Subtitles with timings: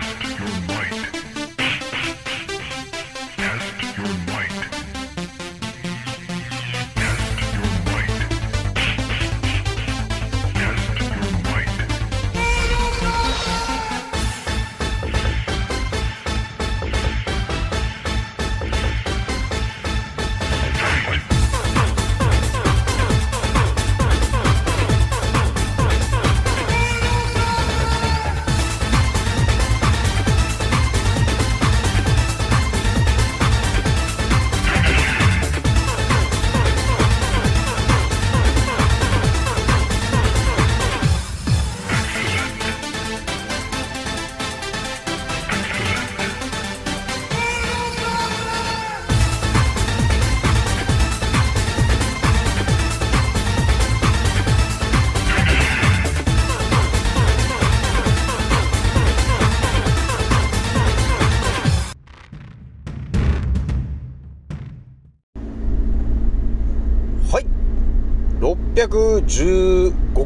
[0.00, 1.33] Test your might.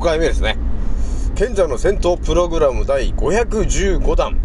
[0.08, 0.56] 回目ですね。
[1.34, 4.40] 賢者の戦闘プログラム第515弾。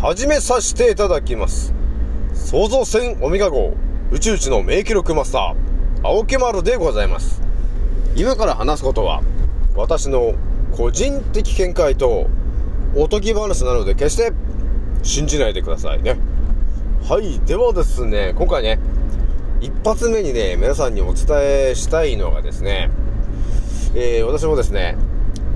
[0.00, 1.74] 始めさせていただきます。
[2.32, 3.74] 創造船オメガ号
[4.10, 5.54] 宇宙一の名記録マスター、
[6.02, 7.42] 青木丸でございます。
[8.16, 9.22] 今から話すことは、
[9.76, 10.32] 私の
[10.74, 12.28] 個人的見解と、
[12.96, 14.32] おとぎ話なので決して
[15.02, 16.16] 信じないでくださいね。
[17.06, 17.38] はい。
[17.40, 18.78] ではですね、今回ね、
[19.60, 22.90] 一発目にね、皆さんにお伝えしたいのがですね、
[23.94, 24.96] えー私もですね、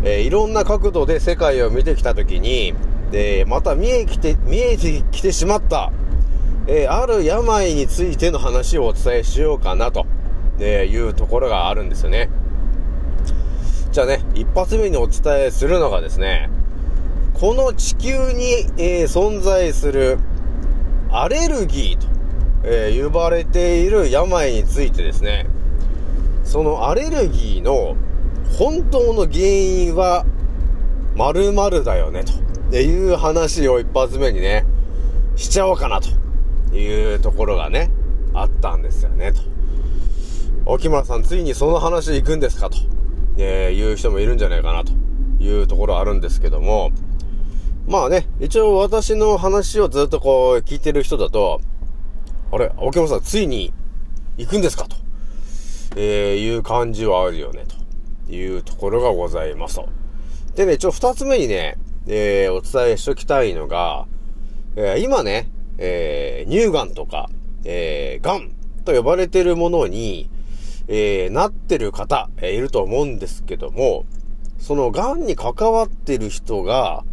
[0.03, 2.75] えーいろんな角度で世界を見てきたときに、
[3.11, 5.91] で、また見えきて、見えてきてしまった、
[6.67, 10.07] えーある病についての話をお伝えしようかなと、
[10.59, 12.29] えいうところがあるんですよね。
[13.91, 16.51] じゃあね、一発目にお伝えするのがですね、
[17.33, 20.19] この地球に、え存在する
[21.11, 22.07] アレルギーと、
[22.65, 25.47] え呼ばれている病についてですね、
[26.45, 27.97] そのアレルギーの
[28.59, 30.25] 本当の原因は
[31.15, 32.77] 〇〇だよね、と。
[32.77, 34.67] いう話を一発目にね、
[35.37, 36.09] しちゃおうかな、と。
[36.77, 37.91] いうところがね、
[38.35, 39.41] あったんですよね、と。
[40.67, 42.77] 沖村さん、ついにその話行くんですか、と、
[43.39, 44.93] えーいう人もいるんじゃないかな、と。
[45.39, 46.91] いうところあるんですけども、
[47.87, 51.61] まあね、一応私の話をずっとこう聞いてる人だと、
[52.53, 53.73] あれ、青木村さん、ついに
[54.37, 54.97] 行くんですかと、
[55.97, 57.76] えーいう感じはあるよね、と。
[58.29, 59.81] いうところがございます。
[60.55, 61.77] でね、一応二つ目にね、
[62.07, 64.07] えーお伝えしときたいのが、
[64.77, 65.49] えー今ね、
[65.79, 67.29] えー乳がんとか、
[67.65, 68.53] えー、がん
[68.85, 70.31] と呼ばれてるものに、
[70.89, 74.05] えーなってる方、えーいると思うんですけども、
[74.59, 77.05] そのがんに関わってる人が、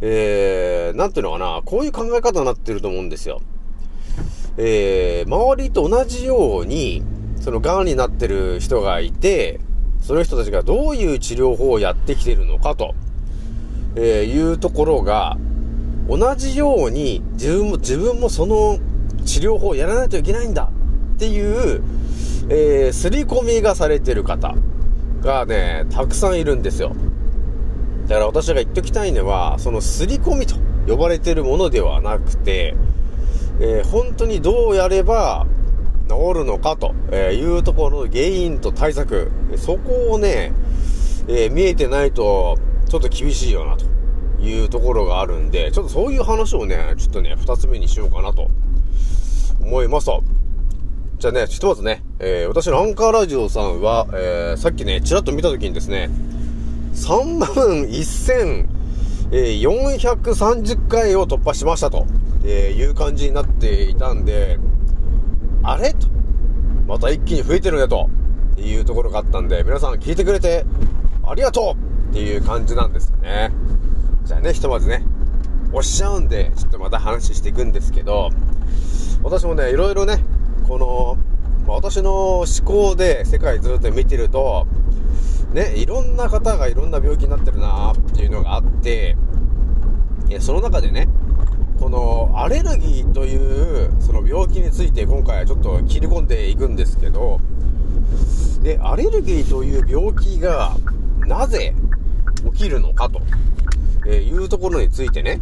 [0.00, 3.40] えー、なんていうのかな、こういう考え方になってると思うんですよ。
[4.56, 7.02] えー、周りと同じように、
[7.40, 9.60] その癌になってる人がいて、
[10.02, 12.94] その人たちがどういう治療法をやってきてるのかと、
[13.94, 15.38] えーいうところが、
[16.08, 18.78] 同じように自分も、自分もその
[19.24, 20.70] 治療法をやらないといけないんだ
[21.14, 21.40] ってい
[21.76, 21.82] う、
[22.48, 24.54] えー、刷り込みがされてる方
[25.20, 26.92] がね、たくさんいるんですよ。
[28.08, 30.56] だから私が言っときたいのは、その刷り込みと
[30.88, 32.74] 呼ばれてるものではなくて、
[33.60, 35.46] えー本当にどうやれば
[36.12, 40.52] 治るのかというところの原因と対策、そこをね、
[41.28, 42.58] えー見えてないと
[42.88, 43.84] ちょっと厳しいよなと
[44.42, 48.50] いうところがあるんで、ちょっとそういう話をね、ちょっとね、二つ目にしようかなと
[49.60, 50.22] 思いますと。
[51.18, 56.10] じゃあね、ひとまずね、えー私のアンカーラジオさんは、えーさっきね、ちらっと見たときにですね、
[56.94, 57.48] 3万
[59.30, 62.06] 1430回を突破しましたと、
[62.44, 64.58] えいう感じになっていたんで、
[65.62, 65.92] あれ？
[65.94, 66.08] と、
[66.86, 68.08] また一気に増えてるねと、
[68.56, 70.64] いうところがあったんで、皆さん聞いてくれて
[71.26, 71.92] ありがとう。
[72.10, 73.50] っていう感じなんですよね。
[74.24, 75.02] じゃあね、ひとまずね、
[75.72, 78.28] 押しゃうんで、ちょっとまた話していくんですけど、
[79.22, 80.22] 私もね、いろいろね、
[80.68, 81.16] この、
[81.66, 84.66] まあ私の思考で世界ずっと見てると、
[85.54, 89.16] ね、いろんな方がいろんな病気になってるなーっていうのがあって、
[90.40, 91.08] その中でね、
[91.82, 97.40] このアレルギーというその病気について今回はちょっと切り込んでいくんですけど、
[98.62, 100.76] で、アレルギーという病気が
[101.26, 101.74] なぜ
[102.52, 103.20] 起きるのかと、
[104.06, 105.40] えいうところについてね、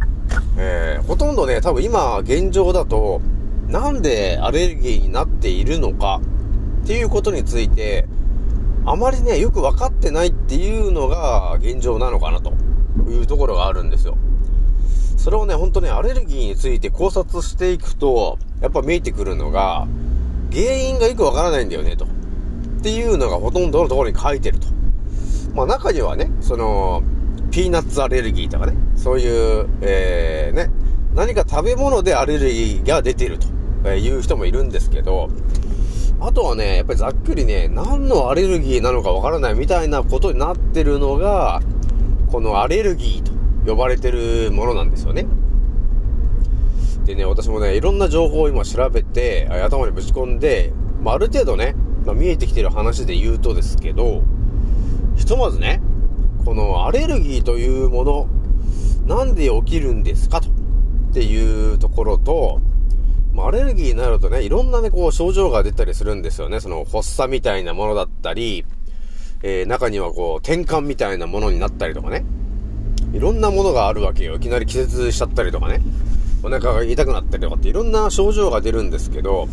[0.57, 3.21] えーほとんどね、多分今現状だと、
[3.67, 6.21] なんでアレルギーになっているのか
[6.83, 8.07] っていうことについて、
[8.87, 12.51] あまりね、よく分かってないっていうのが現状なのかなと
[13.11, 14.17] いうところがあるんですよ。
[15.21, 19.87] それをね、本当ね、アレルギーについて考察していくと、やっぱ見えてくるのが、
[20.51, 22.05] 原因がよくわからないんだよね、と。
[22.05, 22.07] っ
[22.81, 24.65] ていうのがほとんどのところに書いてると。
[25.53, 27.03] まあ中にはね、その、
[27.51, 30.71] ピーナッツアレルギーとかね、そういう、えー、ね、
[31.13, 33.37] 何か食べ物でアレルギーが出てる
[33.83, 35.29] という人もいるんですけど、
[36.19, 41.61] あとはね、やっぱりざっくりね、何のアレルギーなのかわからないみたいなことになってるのが、
[42.31, 45.25] このアレルギーと呼ばれてるものなんですよね。
[47.05, 50.71] でね、私もね、いろんな情報を今調べて、頭にぶち込んで、
[51.01, 51.75] まあ、ある程度ね、
[52.05, 54.23] まあ、見えてきてる話で言うとですけど、
[55.15, 55.81] ひとまずね、
[56.45, 58.27] このアレルギーというもの、
[59.07, 60.41] なんで起きるんですか？
[60.41, 62.61] と、っていうところと、
[63.33, 66.59] ま、アレルギーになるとね、いろんなね、こう、症状が出たりするんですよね。
[66.59, 68.65] その、発作みたいなものだったり、
[69.43, 72.25] えー、中にはこう、転換みたいなものになったりとかね。
[73.13, 74.35] いろんなものがあるわけよ。
[74.35, 75.81] いきなり気絶しちゃったりとかね。
[76.43, 79.47] お腹が痛くなったりとかっていろんな症状が出るんですけど、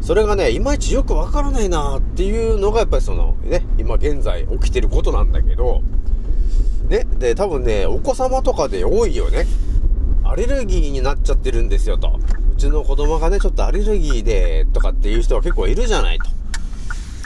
[0.00, 5.82] それがね、いまいちよくわからないなっていうのがやっぱりその、ね、今現在起きてることなんだけど、
[6.88, 9.46] ね、で、多分ね、お子様とかで多いよね。
[10.22, 12.20] アレルギーになっちゃってるんですよと。
[12.52, 16.26] うちの子供がね、ちょっとアレルギーで、とかっていう人は結構いるじゃないと。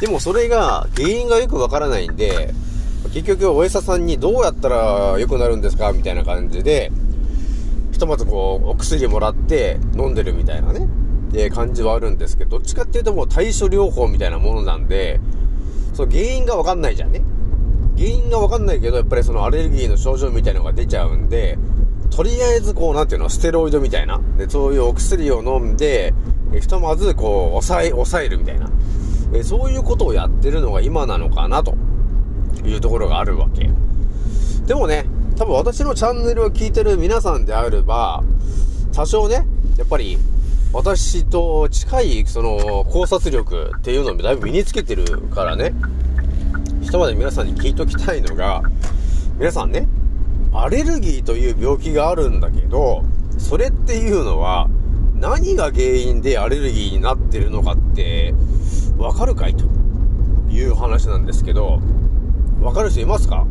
[0.00, 2.54] でもそれが、原因がよくわからないんで、
[3.04, 6.92] 結局お医者さんにどうやったら良くなるんですかみたいな感じで、
[7.92, 10.86] ひとまずこう、お薬もらって飲んでるみたいなね、
[11.34, 15.20] え感じはあるんですけど、どっちかっていうともう対処療法みたいなものなんで、
[15.94, 17.22] その原因がわかんないじゃんね。
[17.96, 21.58] 原因がわかんないけど、やっぱりそのアレルギーの症状みたいなのが出ちゃうんで、
[22.10, 26.14] とりあえずこう、なんていうの、ステロイドみたいな、で、そういうお薬を飲んで、
[26.60, 28.70] ひとまずこう、抑え、抑えるみたいな、
[29.34, 31.74] えそういうことをやってるのが今なのかなと。
[32.64, 33.70] いうところがあるわけ。
[34.66, 35.06] でもね、
[35.36, 38.22] 多分私のチャンネルを聞いてる皆さんであれば、
[38.92, 39.46] 多少ね、
[39.76, 40.18] やっぱり、
[40.72, 45.72] 私と近い、その、考察力っていうのもだいぶ身につけてるからね、
[46.82, 48.62] ひとまで皆さんに聞いときたいのが、
[49.38, 49.88] 皆さんね、
[50.52, 53.04] アレルギーという病気があるんだけど、
[53.38, 54.68] それっていうのは、
[55.14, 58.34] 何が原因でアレルギーになってるのかって、
[58.98, 59.54] わかるかい？
[59.54, 59.64] と
[60.50, 61.80] いう話なんですけど、
[62.60, 63.46] わかる人いますか？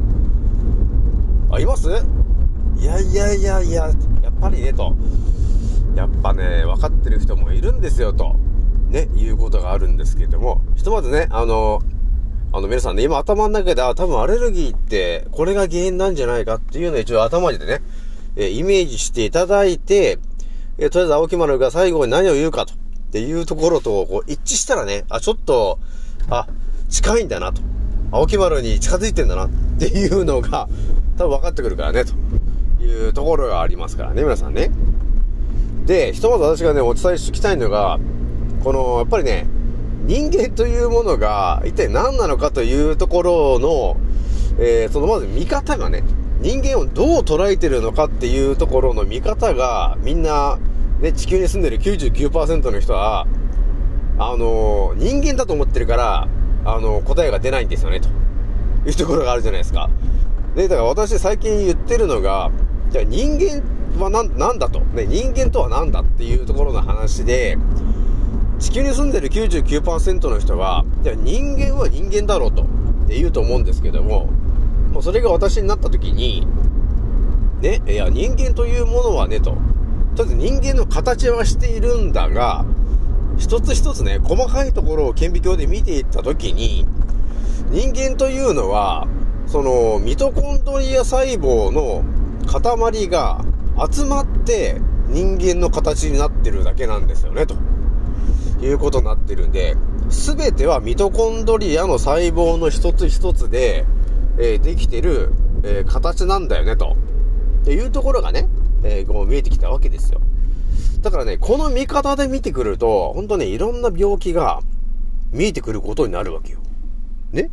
[1.50, 1.90] あ、います？
[2.78, 3.88] いやいやいやいや、
[4.22, 4.96] やっぱりね、と。
[5.96, 8.36] やっぱね、分かってる人もいるんですよ、と。
[8.90, 11.82] ね、いうことがあるんですけども、ひとまずね、あの、
[12.54, 17.82] あの皆さんね、今頭の中で、あ、多分アレルギーって、これが原因なんじゃないかっていうのを一応頭でね、
[18.36, 20.20] えイメージしていただいて、
[20.78, 22.78] えとりあえず青木丸が最後に何を言うかと、っ
[23.12, 25.80] ていうところと、こう、一致したらね、あ、ちょっと、
[26.30, 26.48] あ、
[26.90, 27.62] 近いんだなと。
[28.12, 29.50] 青木丸に近づいてんだなっ
[29.80, 30.70] ていうのが
[31.18, 32.14] 多分分かってくるからね、と
[32.84, 34.72] いうところがありますからね、皆さんね。
[35.86, 38.00] で、ひとまず私がね、お伝えしておきたいのが、
[38.64, 39.48] この、やっぱりね、
[40.06, 43.98] 人間というものが一体何なのかというところの、
[44.60, 46.04] えー、そのまず見方がね、
[46.40, 50.60] 人間をどう捉えてるのかっていうところの見方が、みんな、
[51.02, 53.28] ね、地球に住んでる99%の人は、
[54.18, 56.28] あのー、人間だと思ってるから、
[56.68, 58.10] あの、答えが出ないんですよね、と
[58.90, 59.90] いうところがあるじゃないですか。
[60.54, 62.52] で、だから私最近言ってるのが、
[62.90, 63.64] じゃあ人間
[64.04, 64.82] は何なんだと。
[64.82, 67.58] ね、人間とは何だっていうところの話で、
[68.60, 72.66] 地球に住んでる99%の人は、じゃあ人間は人間だろうと、っ
[73.08, 74.28] て言うと思うんですけども、
[74.92, 76.46] もうそれが私になった時に、
[77.62, 79.52] ね、いや、人間というものはね、と。
[80.16, 82.66] とりあえず人間の形はしているんだが、
[83.38, 86.86] 一つ一つね、細かいところを顕微鏡で見ていったときに、
[87.70, 89.08] 人間というのは、
[89.46, 92.04] その、ミトコンドリア細胞の
[92.46, 93.44] 塊が
[93.92, 97.56] 集まって人間の形になってるだけなんですよね、と
[98.62, 99.76] いうことになってるんで、
[100.10, 103.86] すべてはミトコンドリアの細胞の一つ一つで、
[104.40, 106.96] えー、できてる、えー、形なんだよね、と。
[107.62, 108.48] っていうところがね、
[108.84, 110.22] えー、こう見えてきたわけですよ。
[111.02, 114.62] だからね、この見方で見てくると、ほんとね、いろんな病気が
[115.32, 116.60] 見えてくることになるわけよ。
[117.32, 117.50] ね？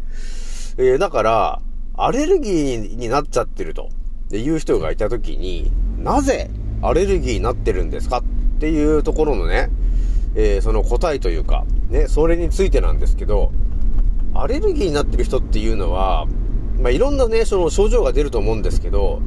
[0.77, 1.61] えー、だから、
[1.97, 3.91] アレルギーになっちゃってると、
[4.27, 6.51] っていう人がいたときに、なぜ
[6.83, 8.19] アレルギーになってるんですか？
[8.19, 8.23] っ
[8.59, 9.71] ていうところのね、
[10.35, 13.53] えー、その答えというか、ね、それについてなんですけど、
[14.35, 16.27] アレルギーになってる人っていうのは、
[16.81, 19.21] まあ、いろんなね、その症状が出ると思うんですけど、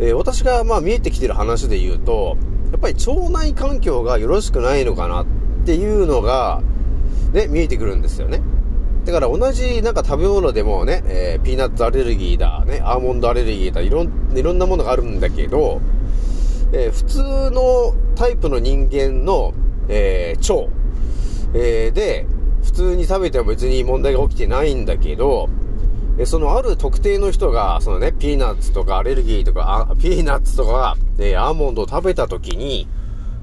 [0.00, 2.36] えー、私がまあ見えてきてる話で言うと、
[2.82, 5.26] ぱり腸内環境がよろしくないのかなっ
[5.64, 6.60] ていうのが、
[7.32, 8.42] ね、見えてくるんですよね。
[9.04, 15.80] だから同じなんか食べ物でもね、えー、ピーナッツアレルギーだ、ね、アーモンドアレルギーだ、いろんいろんなものがあるんだけど、
[16.72, 19.54] えー普通のタイプの人間の、
[19.88, 20.70] えー腸、
[21.54, 22.26] えーで、
[22.62, 25.48] 普通に食べても別に問題が起きてないんだけど、
[26.22, 32.86] えそのある特定の人が、そのね、ピーナッツとかアレルギーとか、あピーナッツとか、えアーモンドを食べた時に、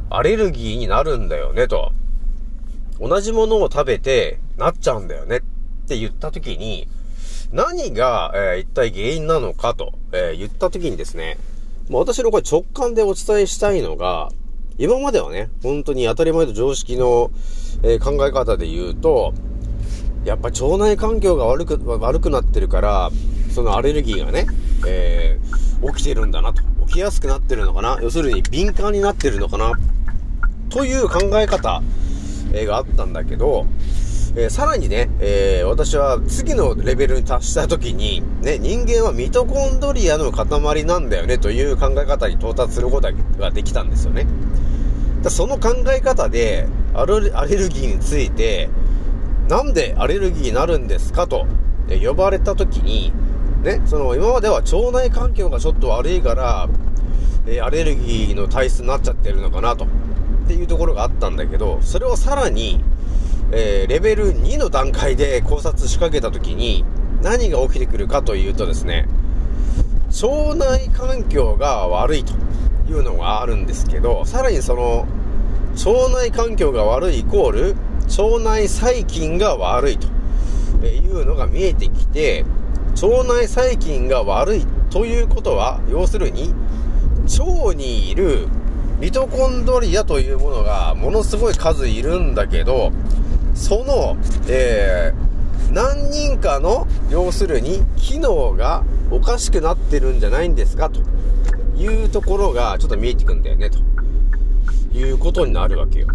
[0.09, 1.91] アレルギーになるんだよね、と。
[3.01, 5.41] 同じものを食べて、なっちゃうんだよねっ
[5.89, 6.87] て言った時に、
[7.51, 11.37] 何が、えー一体原因なのかと、えー言った時にですね、
[11.89, 14.29] まあ私のこれ直感でお伝えしたいのが、
[14.77, 17.29] 今まではね、本当に当たり前と常識の、
[17.83, 19.33] えー考え方で言うと、
[20.25, 23.09] やっぱ腸内環境が悪く、悪くなってるから、
[23.53, 24.45] そのアレルギーがね、
[24.87, 25.59] えー
[25.93, 26.61] 起きてるんだなと。
[26.87, 29.71] 起きやすくなってるのかな要するに敏感になってるのかな
[30.69, 31.81] という考え方、
[32.51, 33.65] えーがあったんだけど、
[34.35, 43.09] えーさらにね、えー私は次のレベルに達した時に、ね、人間はミトコンドリアの塊なんだよねという考え方に到達すること
[43.39, 44.27] ができたんですよね。
[45.23, 47.29] だその考え方でアレル
[47.69, 48.69] ギーについて、
[49.49, 51.47] なんでアレルギーになるんですかと、
[51.89, 53.11] え呼ばれた時に、
[53.63, 56.69] ね、その今までは腸内環境がちょっと悪いから、
[57.47, 59.85] えアレルギーの体質になっちゃってるのかなと。
[59.85, 59.87] っ
[60.47, 62.83] ていうところがあったんだけど、それをさらに、
[63.51, 66.85] えーレベル2の段階で考察しかけたときに、
[67.23, 69.07] 何が起きてくるかというとですね、
[70.21, 72.33] 腸内環境が悪いと
[72.87, 75.07] いうのがあるんですけど、さらにその、
[75.85, 77.75] 腸内環境が悪いイコール、
[78.17, 80.07] 腸内細菌が悪いと
[80.85, 82.43] いうのが見えてきて、
[83.01, 86.53] 腸内細菌が悪いということは、要するに、
[87.39, 88.47] 腸にいる
[88.99, 92.91] ミトコンドリアというものがものすごい数いるんだけど、
[93.53, 101.01] その、えー、何人かの、要するに、機能がおかしくなってるんじゃないんですかと
[101.77, 103.77] いうところがちょっと見えてくんだよね、と
[104.97, 106.07] いうことになるわけよ。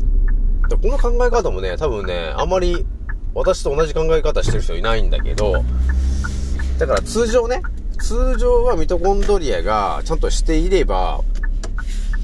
[0.68, 2.86] でこの考え方もね、多分ね、あまり
[3.34, 5.64] 私と同じ考え方してる人いないんだけど、
[6.78, 7.62] だから通常ね、
[8.00, 11.20] 通常はミトコンドリアがちゃんとしていれば、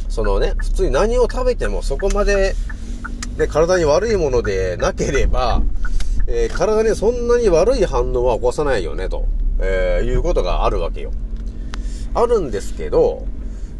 [0.08, 2.54] そのね、普通に何を食べてもそこまで、
[3.36, 5.62] ね、体に悪いものでなければ、
[6.26, 9.26] えー体にそんなに悪い反応は起こさないよね、と、
[9.58, 11.12] えーいうことがあるわけよ。
[12.14, 13.26] あるんですけど、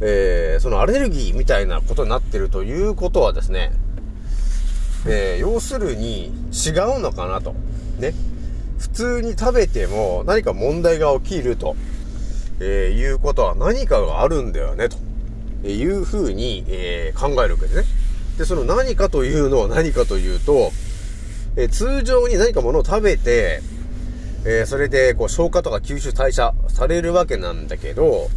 [0.00, 3.73] えーそのアレルギーみたいなことになってるということはですね、
[5.07, 7.54] えー要するに違うのかなと。
[7.99, 8.14] ね。
[8.78, 11.76] 普通に食べても何か問題が起きると、
[12.61, 14.97] えーいうことは何かがあるんだよね、と
[15.69, 17.85] いうふうに、えー考えるわけですね。
[18.38, 20.73] で、その何かというのは何かというと、
[21.57, 23.61] え通常に何かものを食べて、
[24.47, 28.30] えそれでこう消化とか吸収代謝されるわけなんだけど、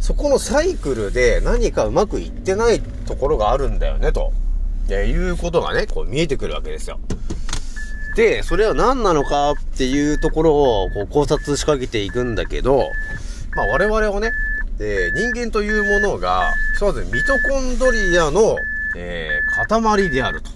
[0.00, 4.32] そこのサイクルで何かうまくいってないところがあるんだよね、と、
[4.90, 6.98] えいうことがね、こう見えてくるわけですよ。
[8.16, 12.90] で、それは何なのかっていうところをこう考察しかけていくんだけど、
[13.56, 14.32] まあ我々はね、
[14.78, 18.56] えー人間というものが、ひとまずミトコンドリアの、
[18.96, 20.50] えー塊であると、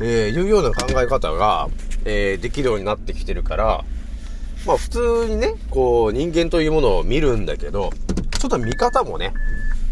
[0.00, 1.68] えーいうような考え方が、
[2.04, 3.84] えーできるようになってきてるから、
[4.66, 7.90] まあ普通にね、こう人間というものを見るんだけど、
[8.38, 9.32] ちょっと見方もね、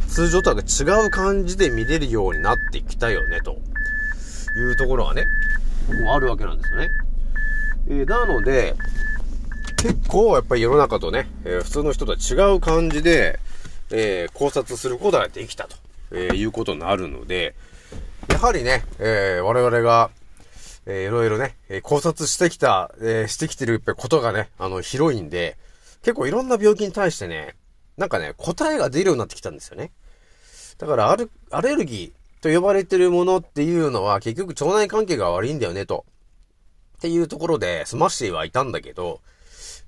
[0.08, 3.58] 通常とは違う感じで見れるようになってきたよね、と
[4.56, 5.26] いうところがね、
[6.08, 6.90] あるわけなんですよね。
[7.88, 8.74] えーなので、
[9.76, 13.38] 結構やっぱり世の中とね、えー普通の人とは違う感じで、
[13.90, 15.76] えー考察することができたと、
[16.10, 17.54] えーいうことになるので、
[18.28, 20.10] やはりね、えー我々が、
[20.86, 25.56] えーいろいろね、えー考察してきた、えーしてきてることがね、あの、広いんで、
[26.02, 27.54] 結構いろんな病気に対してね、
[27.96, 29.90] なんかね、答えが出るようになってきたんですよね。
[30.78, 36.04] だから、アル、アレルギーと呼ばれてるものっていうのは、結局腸内関係が悪いんだよね、と。
[36.98, 39.20] っていうところで済ましてはいたんだけど、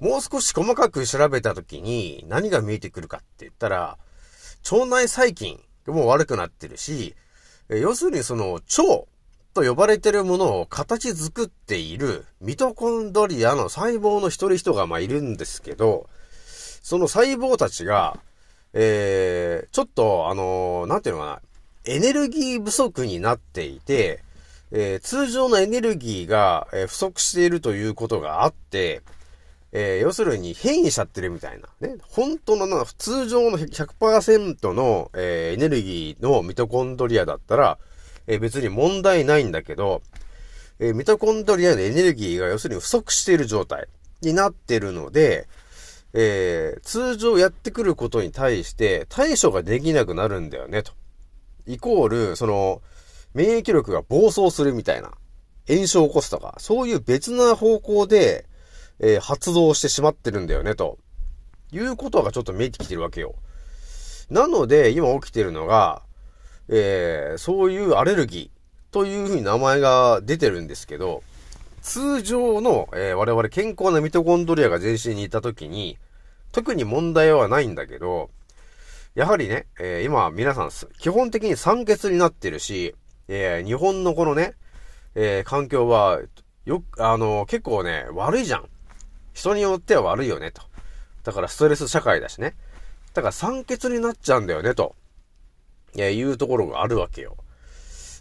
[0.00, 3.98] もう少し細かく調べたときに何が見えてくるかって言ったら、
[4.70, 7.14] 腸内細菌も悪くなってるし、
[7.68, 8.64] 要するにその腸
[9.54, 16.08] と呼ばれてるものを形作っているミトコンドリアの細胞の一人一がまあいるんですけど、
[16.82, 18.18] その細胞たちが、
[18.72, 21.40] えー、ちょっとあのーなんていうのかな、
[21.92, 24.22] エネルギー不足になっていて、
[24.70, 29.02] えー通常のエネルギーが、え不足しているということがあって、
[29.72, 31.68] えー要するに変異しちゃってるみたいな。
[31.86, 31.96] ね。
[32.10, 37.78] 本当のな、通常の100%の、えーエネルギーのミトコンドリアだったら、
[38.26, 40.02] えー別に問題ないんだけど、
[40.78, 43.86] えミトコンドリアのエネルギーが要するに不足している状態
[44.22, 45.48] になってるので、
[46.12, 50.92] えー、通常やってくることに対して対処ができなくなるんだよね、と。
[51.66, 52.82] イコール、その、
[53.34, 55.12] 免疫力が暴走するみたいな、
[55.68, 58.46] 炎症を起こすとか、そういう別な方向で、
[58.98, 60.98] えー、発動してしまってるんだよね、と。
[61.72, 63.34] いうことがちょっと見えてきてるわけよ。
[64.28, 66.02] なので、今起きてるのが、
[66.68, 71.22] えー、そういうアレルギーというふうに名前が出てるんですけど、
[71.82, 75.98] 通常の、えー、我々健康なミトコンドリアが全身にいた時に、
[76.52, 78.30] 特に問題はないんだけど、
[79.14, 82.94] やはりね、えー、今皆さん基本的に酸欠になってるし、
[83.28, 84.54] えー、日本のこのね、
[85.14, 86.20] え、環境は、
[86.64, 88.68] よ、あの、結構ね、悪いじゃん。
[89.32, 90.62] 人によっては悪いよね、と。
[91.24, 92.54] だからストレス社会だしね。
[93.14, 94.94] だから酸欠になっちゃうんだよね、と。
[95.96, 97.36] えいうところがあるわけよ。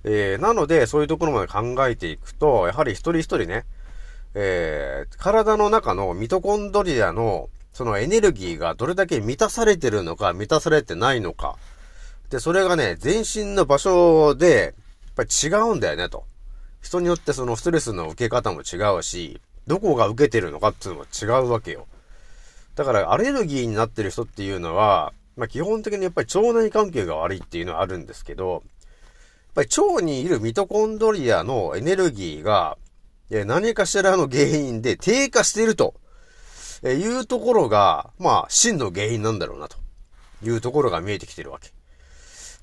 [0.04, 3.66] えー、なので、そういうところまで考えていくと、やはり一人一人ね、
[4.34, 11.58] えー、体の中のミトコンドリアの、そのエネルギーがどれだけ満たされてるのか、満たされてないのか。
[12.30, 14.74] で、それがね、全身の場所で、
[15.06, 16.26] やっぱり違うんだよね、と。
[16.82, 21.88] 人によってそのストレスの受け方も違うし、どこが受けてるのかっていうのも違うわけよ。
[22.76, 28.64] だからアレルギーになってる人っていうのは、まあ基本的にやっぱり腸内関係が悪いっていうのはあるんですけど、
[29.50, 32.78] っぱり腸にいるミトコンドリアのエネルギーが、
[33.30, 35.94] 何かしらの原因で低下していると
[36.84, 39.78] えいうところが、まあ、真の原因なんだろうなと
[40.44, 41.72] いうところが見えてきてるわけ。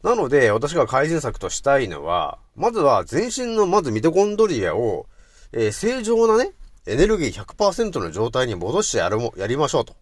[0.02, 5.06] なので、私が改善策としたいのは、まずは全身のまずミトコンドリアを、
[5.52, 6.52] えー、正常なね、
[6.86, 9.96] エネルギー100%の状態に戻してやるも、やりましょうと、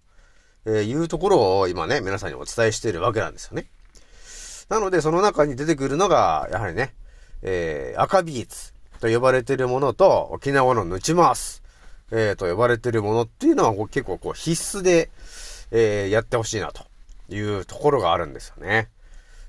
[0.66, 3.66] え、いうところを今ね、皆さんにお伝えしているわけなんですよね。
[4.68, 6.94] なので、その中に出てくるのが、やはりね、
[7.42, 11.62] えー、赤ビーツと呼ばれているものと、沖縄のヌチマース、
[12.10, 15.10] えー、と呼ばれてるものっていうのは結構こう必須で、
[15.70, 16.84] えー、やってほしいなと
[17.28, 18.88] いうところがあるんですよね。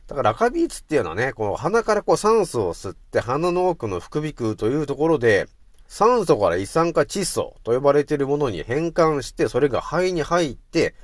[0.07, 5.47] だから赤ビーツっていうのはね、この鼻からこう酸素を吸って鼻の奥の副鼻腔というところで、
[5.87, 10.95] 酸素から一酸化窒素と呼ばれているものに変換して、それが肺に入って、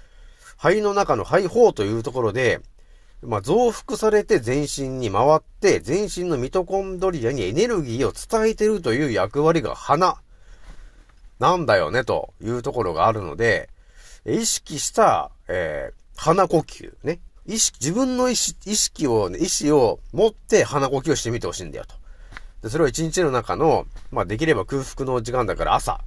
[0.58, 2.62] 肺の中の肺胞というところで、
[3.24, 10.18] まあ、増幅されて全身に回って、全身のミトコンドリアにエネルギーを伝えてるという役割が鼻
[11.40, 13.70] なんだよね、というところがあるので、
[14.26, 17.20] 意識した、えー、鼻呼吸ね。
[17.48, 21.96] 意識、自分の意識意識を、ね、意志を持って鼻呼吸をしてみてほしいんだよと。
[22.62, 26.02] で、それを一日の中の、まあ、できれば空腹の時間だから朝、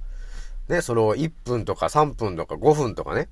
[0.69, 3.27] ね、その1分とか3分とか5分とかね、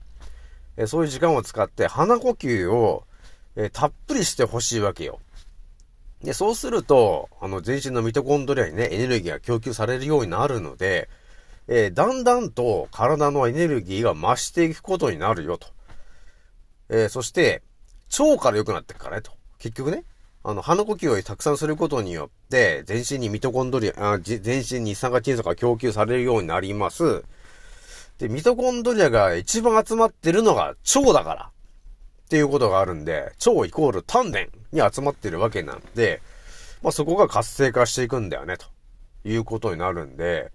[0.76, 3.06] えそういう時間を使って鼻呼吸を
[3.56, 5.20] えー、たっぷりしてほしいわけよ。
[6.24, 11.10] で、そうすると、あの、全身のミトコンドリアにね、エネルギーが供給されるようになるので、
[11.68, 15.68] えー、だんだんと体のエネルギーが増していくことになるよと。
[16.90, 17.62] えー、そして、
[18.20, 19.32] 腸から良くなっていくからねと。
[19.60, 20.06] 結局ね、
[20.44, 27.24] あの、鼻呼吸をたくさんすることによって、全身にミトコンドリア、あ全身に一酸化窒素が供給されるようになります。
[28.18, 31.53] で、ミトコンドリアが一番集まってるのが腸だから。
[32.26, 34.40] っていうことがあるんで、腸イコール丹田
[34.72, 36.22] に集まってるわけなんで、
[36.82, 38.66] まあ、そこが活性化していくんだよね、と
[39.24, 40.52] いうことになるんで、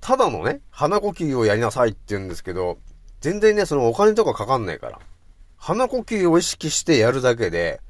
[0.00, 2.78] ただのね、鼻呼吸をやりなさいって言うんですけど、
[3.20, 5.00] 全然ね、そのお金とかかかんないから。
[5.56, 7.80] 鼻呼吸を意識してやるだけで、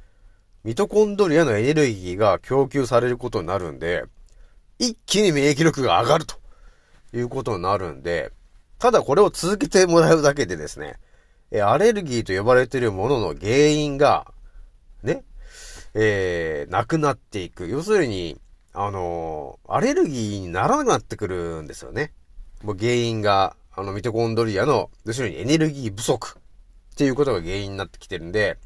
[0.65, 4.05] ミトコンドリアのエネルギーが供給されることになるんで、
[4.79, 6.37] 一気に免疫力が上がると
[7.13, 8.33] いうことになるんで、
[8.79, 10.97] ただこれを続けてもらうだけでですね、
[11.57, 14.33] えアレルギーと呼ばれているものの原因が、
[15.03, 15.25] ね、
[15.95, 17.69] えー、なくなっていく。
[17.69, 18.39] 要するに、
[18.75, 22.13] あのー、アレルギーにならなくなってくるんですよね。
[22.63, 28.59] もう原因が、あの、ミトコンドリアの、要するにエネルギー不足っていうことが原因になってきてるんで、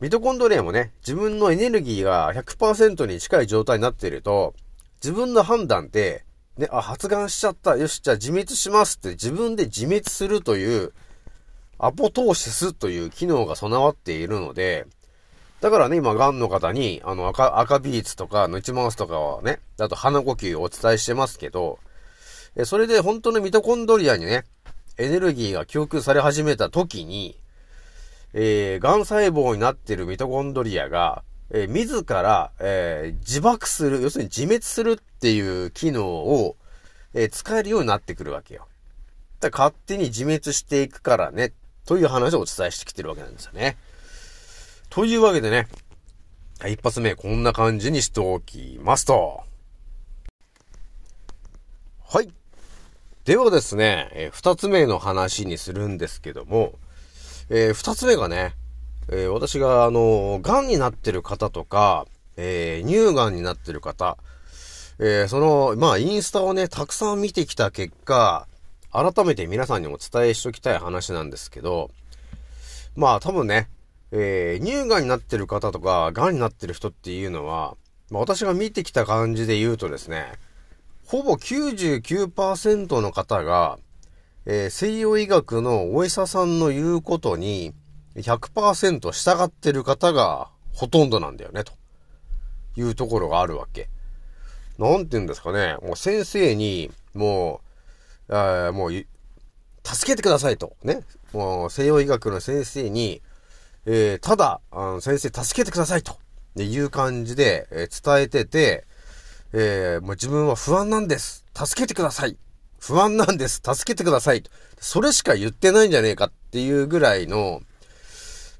[0.00, 4.54] ミトコンドリアもね、自分のエネルギーが100%に近い状態になっていると、
[5.02, 6.24] 自分の判断で、
[6.58, 7.76] ね、あ、発がんしちゃった。
[7.76, 10.92] よし、じゃあ自滅しますって自分で自滅するという、
[11.78, 14.86] アポトーシスという機能が備わっているので、
[15.60, 21.78] だからね、今、癌の方に、あの、赤、赤ビーツとか、ヌチマウスとかはね、あと鼻呼吸をお伝えしてますけど、
[22.56, 24.44] え、それで本当のミトコンドリアにね、
[24.98, 27.38] エネルギーが供給され始めた時に、
[28.32, 36.56] えー、癌細胞になっているミトコンドリアが、えー、自ら、えー、自爆する、要するに自滅するっていう機能を、
[37.14, 38.66] えー、使えるようになってくるわけよ。
[39.40, 41.52] だ勝手に自滅していくからね
[41.86, 43.76] という話をお伝えしてきてるわけなんですよね。
[44.90, 45.68] というわけでね、
[46.66, 49.42] 一発目こんな感じにしておきますと。
[52.06, 52.30] はい。
[53.24, 56.74] ではですね、えー二つ目の話にするんですけども、
[57.50, 58.54] えー二つ目がね、
[59.08, 64.16] えー私が、あの、癌になってる方とか、えー乳がんになってる方、
[64.98, 68.46] えーその、まあ、インスタをね、たくさん見てきた結果、
[68.94, 71.90] 改めて皆さんにもお伝えしときたい話なんですけど、
[72.94, 73.68] まあ、多分ね、
[74.12, 77.76] えー乳がんになってる方とか、癌になってる人っていうのは、
[78.10, 80.26] まあ、私が見てきた感じで言うとですね、
[81.06, 83.78] ほぼ99%の方が、
[84.46, 87.74] えー西洋医学のお医者さんの言うことに
[88.14, 91.72] 100%従ってる方がほとんどなんだよね、と
[92.76, 93.88] いうところがあるわけ。
[94.78, 97.73] なんて言うんですかね、もう先生に、もう、
[98.28, 98.92] あもう、
[99.84, 101.02] 助けてくださいと、ね。
[101.32, 103.22] もう西洋医学の先生に、
[103.86, 106.16] えーただ、あの先生助けてくださいと、
[106.56, 108.86] いう感じで、えー伝えてて、
[109.52, 111.44] えーもう自分は不安なんです。
[111.54, 112.36] 助けてください。
[112.80, 113.62] 不安なんです。
[113.64, 114.42] 助けてください。
[114.78, 117.60] それしか言ってないんじゃねえかっていうぐらいの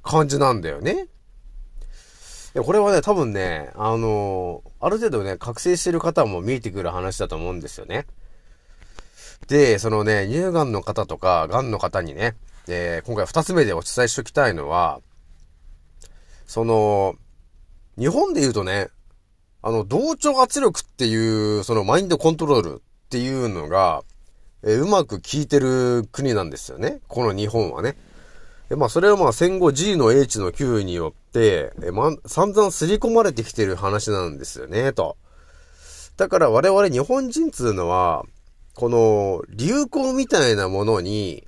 [0.03, 1.07] 感じなんだよね。
[2.63, 8.05] これはね、多分ね、あのーある程度ね、覚醒してる方も見えてくる話だと思うんですよね。
[9.47, 12.35] で、そのね、乳がんの方とか、がんの方にね、
[12.67, 15.01] えー今回二つ目でお伝えしておきたいのは、
[16.47, 17.15] その、
[17.97, 18.89] 日本で言うとね、
[19.61, 24.03] あの、同調圧力っていう、そのマインドコントロールっていうのが、
[24.63, 26.99] えーうまく効いてる国なんですよね。
[27.07, 27.95] この日本はね。
[28.69, 35.17] でまあ、それはまあ戦後 G の H の Q によって、えま、散々刷り込まれてきてる話なんですよね、と。
[36.17, 38.25] だから我々日本人つうのは、
[38.75, 41.47] この流行みたいなものに、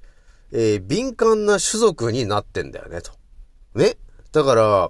[0.52, 3.12] えー敏感な種族になってんだよね、と。
[3.76, 3.98] ね？
[4.32, 4.90] だから、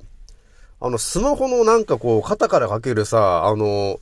[0.80, 4.00] あの、スマホのなんかこう、肩からかけるさ、あの、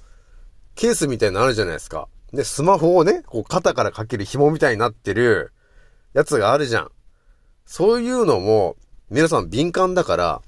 [0.76, 2.10] ケースみたいなのあるじゃないですか。
[2.34, 5.54] で、スマホをね、こう、肩からかける紐みたいになってる
[6.14, 6.92] やつがあるじゃん。
[7.66, 8.76] そういうのも、
[9.10, 10.42] 皆さん敏感だから、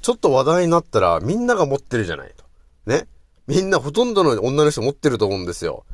[0.00, 2.44] ちょっと話題になったらみんなが持ってるじゃないと。
[2.86, 3.06] ね？
[3.46, 5.84] みんなほとんどの女の人持ってると思うんですよ。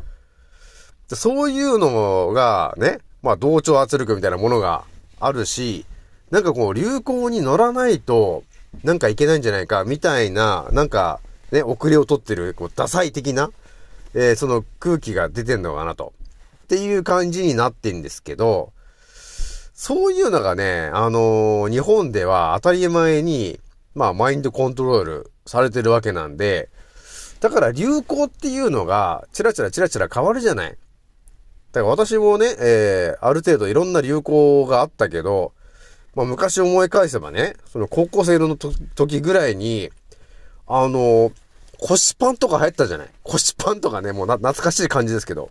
[1.11, 4.85] でそういうのがね、まあ同調圧力みたいなものが
[5.19, 5.85] あるし、
[6.31, 8.45] なんかこう流行に乗らないと、
[8.85, 11.21] なんかいけないんじゃないか、みたいな、なんか
[11.51, 13.51] ね、遅れを取ってる、こう、ダサい的な、
[14.15, 16.13] えーその空気が出てんのかなと。
[16.65, 18.73] っていう感じになってんですけど、
[19.75, 23.59] そういうのがね、あのー日本では当たり前に、
[23.97, 26.69] まあ、マインドコントロールされてるわけなんで、
[27.41, 30.77] だから流行っていうのが、チラチラチラチラ変わるじゃない。
[31.73, 35.53] だから私もね、えー、ある程度いろんな流行があったけど、
[36.15, 39.91] まあ昔思い返せばね、その高校生の時ぐらいに、
[40.67, 41.33] あの
[41.79, 43.09] 腰パンとか流行ったじゃない？
[43.23, 45.51] 腰パンとかね、もうな懐かしい感じですけど、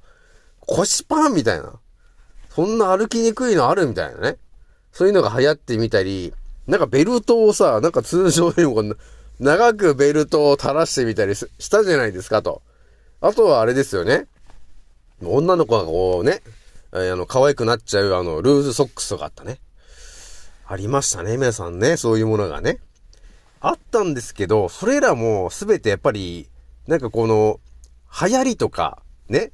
[0.60, 1.74] 腰パンみたいな。
[2.50, 4.38] そんな歩きにくいのあるみたいなね。
[4.92, 6.34] そういうのが流行ってみたり、
[6.68, 8.84] なんかベルトをさ、なんか通常よりも
[9.40, 12.62] 長くベルトを垂らしてみたりしたじゃないですかと。
[13.22, 14.28] あとはあれですよね。
[15.22, 16.42] 女の子がこうね、
[16.92, 19.60] あの、可愛くなっちゃうあの、ルーズソックスとかあったね。
[20.68, 22.80] ありましたね、皆さんね、そういうものがね。
[23.62, 26.48] あったんですけど、それらもすべてやっぱり、
[26.88, 27.60] なんかこの、
[28.22, 29.52] 流行りとか、ね、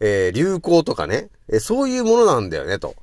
[0.00, 2.96] えー流行とかね、えーそういうものなんだよね、と。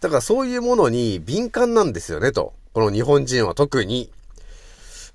[0.00, 2.52] だからそういうものに敏感なんですよね、と。
[2.72, 4.10] この日本人は特に。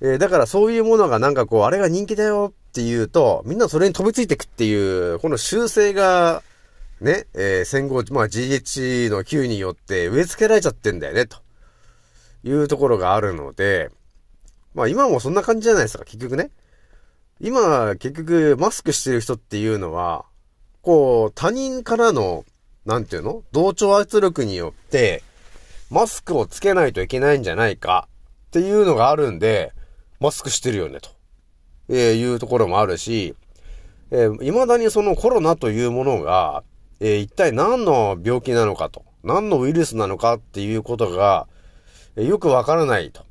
[0.01, 6.43] えーだからそういうものがなんかこう、あれが人気だよっていうと、みんなそれに飛びついていくっていう、この習性が、
[7.01, 11.37] ね、えー戦後、まあ GH の Q によって植え付けられちゃってんだよね、と
[12.43, 13.89] いうところがあるので、
[14.75, 16.51] まあ今もそんな感じじゃないですか、結局ね。
[17.39, 20.25] 今、結局、マスクしてる人っていうのは、
[20.83, 22.45] こう、他人からの、
[22.85, 25.23] なんていうの同調圧力によって、
[25.89, 28.07] マスクをつけないといけないんじゃないか
[28.49, 29.73] っていうのがあるんで、
[30.19, 31.16] マスクしてるよね、と、
[31.89, 33.35] えーいうところもあるし、
[34.11, 36.63] えー未だにそのコロナというものが、
[36.99, 41.47] えー一体何の病気なのかと、何のウイルスなのかっていうことが、
[42.15, 43.25] えーよくわからないと。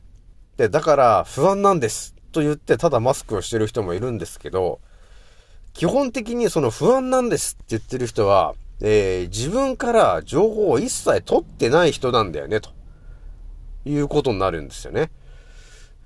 [0.57, 4.81] で、だから不安なんですと言ってただマスクをしてる人もいるんですけど、
[5.73, 12.71] 基本的にその不安なんですって言ってる人は、えー自分から情報を一切取ってない人なんだよね、と
[13.85, 15.11] いうことになるんですよね。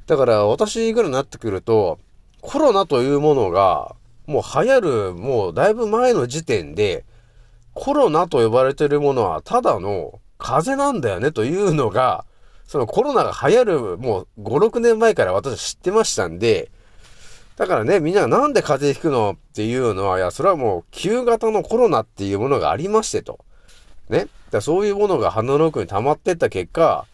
[0.07, 2.01] だから私ぐらいになってくると、
[2.41, 3.95] コロナというものが、
[4.27, 7.05] もう流行る、もうだいぶ前の時点で、
[7.75, 12.25] コロナと呼ばれてるものはただの風邪なんだよねというのが、
[12.67, 16.71] そのコロナが流行るもう5、6年前から私は知ってましたんで、
[17.57, 23.45] だからね、みんながなんで風邪ひくのっていうのは、いや、それはもう、旧型のコロナっていうものがありましてと。
[24.09, 24.29] ね。
[24.51, 27.07] だそういうものが鼻の奥に溜まってった結果、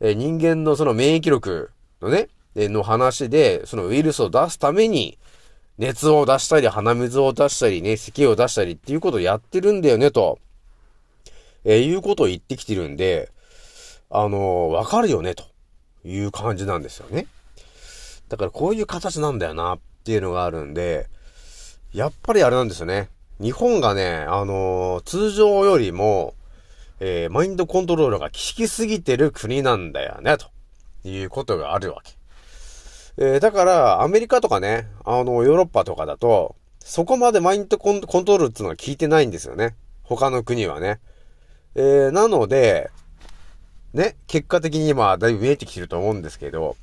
[0.00, 2.28] え人間のその免疫力のね、
[2.66, 5.18] の話で、そのウイルスを出すために、
[5.78, 10.40] 熱を出したり、鼻水を出したりね、咳を出したりっていうことをやってるんだよね、と、
[11.64, 13.30] えーいうことを言ってきてるんで、
[14.10, 15.44] あのーわかるよね、と
[16.04, 17.26] いう感じなんですよね。
[18.28, 21.08] だからこういう形なんだよなっていうのがあるんで、
[21.92, 23.08] やっぱりあれなんですよね。
[23.40, 26.34] 日本がね、あのー通常よりも、
[26.98, 30.48] えーマインドコントロールが効きすぎてる国なんだよね、と
[31.08, 32.17] いうことがあるわけ。
[33.20, 39.74] えーだから、アメリカとかね、あの、ヨーロッパとかだと、そこまでマインドコントロールっていうのは効いてないんですよね。
[40.04, 41.00] 他の国はね。
[41.74, 42.90] えーなので、
[43.92, 46.76] ね、結果的に今、だいぶ見えてきてると思うんですけど、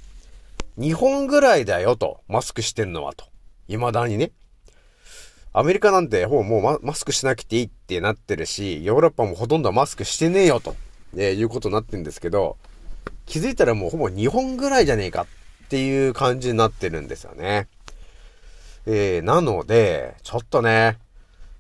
[0.77, 3.25] 日本ぐらいだよと、マスクしてんのはと。
[3.69, 4.31] 未だにね。
[5.53, 10.75] アメリカなんてほぼもうママスクしなくていいってなってるし、ヨーロッパもほとんどマスクしてねえよと、
[11.15, 12.57] えーいうことになってるんですけど、
[13.25, 15.25] 気づいたらもうほぼ日本ぐらいじゃねえか
[15.65, 17.67] っていう感じになってるんですよね。
[18.85, 20.99] えー、なので、ちょっとね、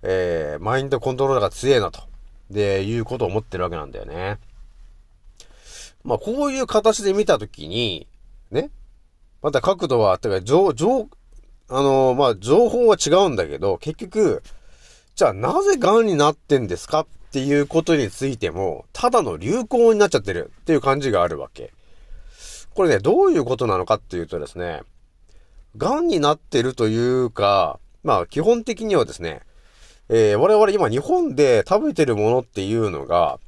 [0.03, 2.01] えー、マインドコントロールが強えなと、
[2.51, 4.37] で、いうことを思ってるわけなんだよね。
[6.03, 8.07] まあ、こういう形で見たときに、
[8.51, 8.69] ね、
[9.41, 11.07] また角度は、てか、情、情、
[11.67, 14.43] あのまあ、情報は違うんだけど、結局、
[15.15, 21.73] じゃあなぜ癌になってんですかっていうことについても、ただの流行になっちゃってるっていう感じがあるわけ。
[22.75, 24.81] これね、どういうことなのかっていうとですね、
[25.77, 29.41] 癌になってるというか、まあ基本的にはですね、
[30.09, 33.39] えー我々今日本で食べてるものっていうのが、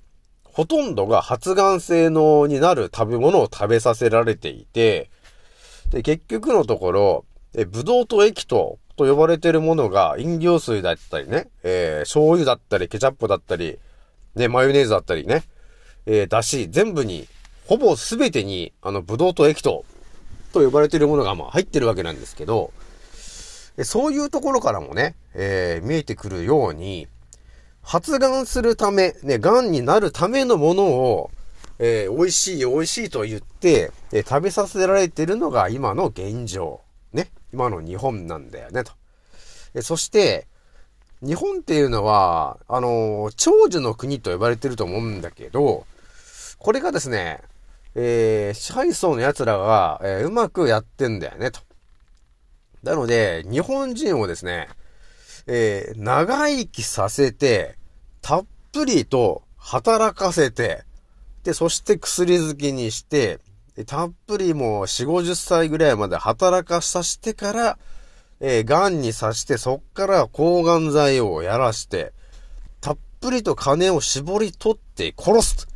[0.46, 5.10] ほとんどが発がん性のになる食べ物を食べさせられていて、
[5.90, 13.78] で、結局のところ、え、ブドウ糖液糖と呼ばれてるものが飲料水だったりね、えー醤油だったり、ケチャップだったり、
[14.36, 15.44] ね、マヨネーズだったりね、
[16.06, 17.28] えーだし、全部に、
[17.68, 19.84] ほぼすべてに、あの、ブドウ糖液糖
[20.54, 22.72] と呼ばれているものが、まあ、入ってるわけなんですけど、
[23.84, 27.08] そういうところからもね、えー見えてくるように、
[27.84, 31.30] 発がんするため、ね、癌になるためのものを、
[31.80, 36.80] えー美味しい美味しいと言って、えー食べさせられてるのが今の現状。
[37.12, 37.30] ね。
[37.54, 38.94] 今の日本なんだよね、と。
[39.76, 40.48] えーそして、
[41.22, 45.86] 日本っていうのは、あの長寿の国と呼ばれてると思うんだけど、
[46.60, 47.42] これがですね、
[48.00, 51.60] えー支配層の奴らが、えーうまくやってんだよね、と。
[52.84, 54.70] なので、日本人をですね、
[55.48, 57.76] えー長生きさせて、
[58.22, 60.84] たっぷりと働かせて、
[61.44, 63.40] で、そして薬漬けにして、
[63.88, 67.80] たっぷりもう4、50歳ぐらいまで働かさせてから、
[68.40, 72.14] えー、癌に刺して、そっから抗がん剤をやらして、
[72.80, 75.68] たっぷりと金を絞り取って殺す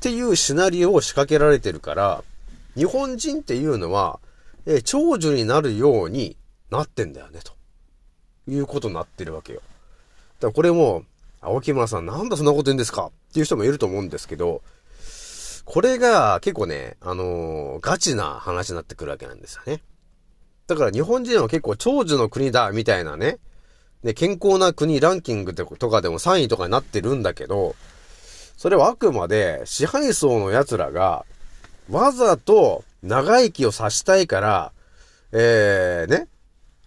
[0.00, 2.24] っていうシナリオを仕掛けられてるから、
[2.74, 4.18] 日本人っていうのは、
[4.64, 6.38] え長寿になるように
[6.70, 7.52] なってんだよね、と
[8.50, 9.60] いうことになってるわけよ。
[9.60, 11.04] だからこれも、
[11.42, 14.62] 青木村さんなんだそんなこと言うんですかっていう人もいると思うんですけど、
[15.66, 19.82] これが結構ね、あのーガチな話になってくるわけなんですよね。
[20.66, 23.38] だから日本人は結構長寿の国だ、みたいなね、
[24.02, 27.76] ね、健康な国ランキングとかでも3位とかになってるんだけど、
[28.60, 31.24] それはあくまで支配層の奴らが、
[31.88, 34.72] わざと長生きをさしたいから、
[35.32, 36.28] えー、ね、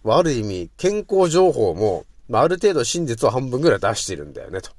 [0.04, 4.70] ある意味、健康情報も、まあ、ある程度真実を半分ぐらい出してるんだよね、と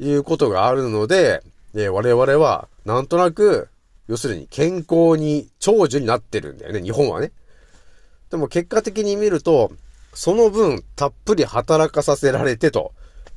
[0.00, 1.44] いうことがあるので、
[1.76, 3.68] え我々は、なんとなく、
[4.08, 7.30] 要するに健康に長寿になってるんだよね、日本はね。
[8.32, 9.70] でも結果的に見ると、
[10.12, 12.90] その分、たっぷり働かさせられてと、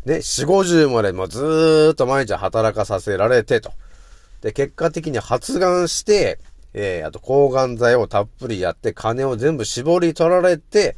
[0.08, 3.74] ね、4、50までもずーっと毎日働かさせられてと。
[4.42, 6.40] で、結果的に発がんして、
[6.74, 10.96] えー、あと抗がん剤をたっぷりやって、金を全部絞り取られて、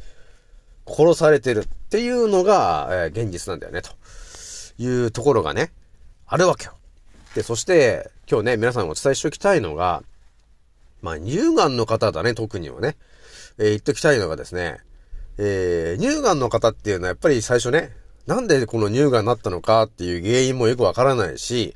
[0.86, 3.90] 殺されてるっていうのが、えー現実なんだよね、と
[4.78, 5.72] いうところがね、
[6.28, 6.74] あるわけよ。
[7.34, 10.04] で、そして、今日ね、皆さんにお伝えしておきたいのが、
[11.02, 12.96] まあ、乳がんの方だね、特にはね、
[13.58, 14.78] えー言っておきたいのがですね、
[15.40, 17.92] えー乳がんの方っていうのはやっぱり最初ね、
[18.30, 21.76] なんでこの乳がんになったのかっていう原因もよくわからないし、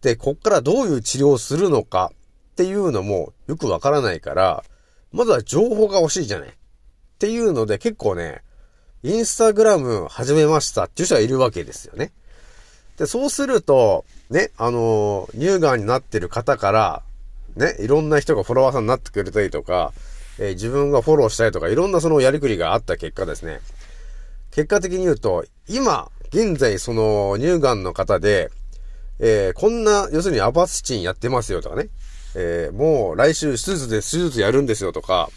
[0.00, 2.12] で、こっからどういう治療をするのか
[2.52, 4.62] っていうのもよくわからないから、
[5.10, 6.48] まずは情報が欲しいじゃない。
[6.50, 6.52] っ
[7.18, 8.42] ていうので結構ね、
[9.02, 12.12] インスタグラム始めましたっていう人がいるわけですよね。
[12.96, 17.02] で、そうすると、ね、あのー乳がんになってる方から、
[17.56, 19.92] ね、いろんな人がフォロワーさんになってくれたりとか、
[20.38, 23.58] えー自分がフォローしたりとか、いろんなそのやりくりがあった結果ですね、
[24.52, 28.50] 結果的に言うと、今、現在その乳がんの方で、
[29.18, 31.88] えーこんな、要するにアバスチンやってますよとかね、
[32.36, 35.28] えーもう来週手術で手術やるんですよとか、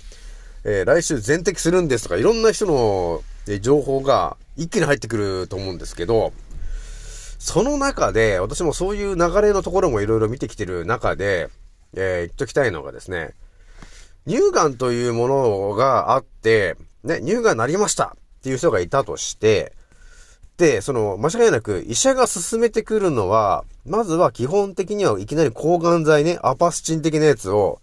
[0.64, 6.32] えー来週全摘するんですとか、いろんな人の、え情報が一気に入ってくると思うんですけど、
[7.40, 11.50] その中で、私もそういう流れのところもいろいろ見てきてる中で、
[11.96, 13.34] えー言っときたいのがですね、
[14.28, 19.74] 乳がんというものがあって、ね、乳がんなりましたっていう人がいたとして、
[20.60, 27.80] で、その、間違いなく医者が勧めてくるのは、まずは基本的にはいきなり抗がん剤ね、アパスチン的なやつを、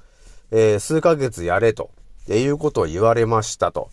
[0.51, 1.91] えー数ヶ月やれと、
[2.25, 3.89] っていうことを言われましたと。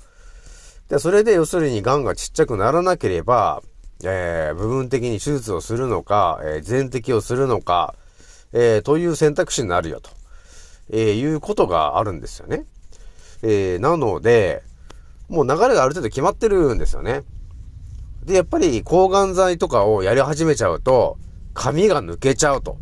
[0.90, 3.64] で、それで要するに癌がちっちゃくならなければ、
[4.04, 7.96] えー部分的に手術をするのか、えー全摘をするのか、
[8.52, 10.10] えーという選択肢になるよと、
[10.92, 12.66] えいうことがあるんですよね。
[13.44, 14.62] えなので、
[15.30, 17.24] もう流れがある程度決まってるんですよね。
[18.26, 21.18] で、やっぱり抗がん剤とかをやり始めちゃうと、
[21.54, 22.78] 髪が抜けちゃうと、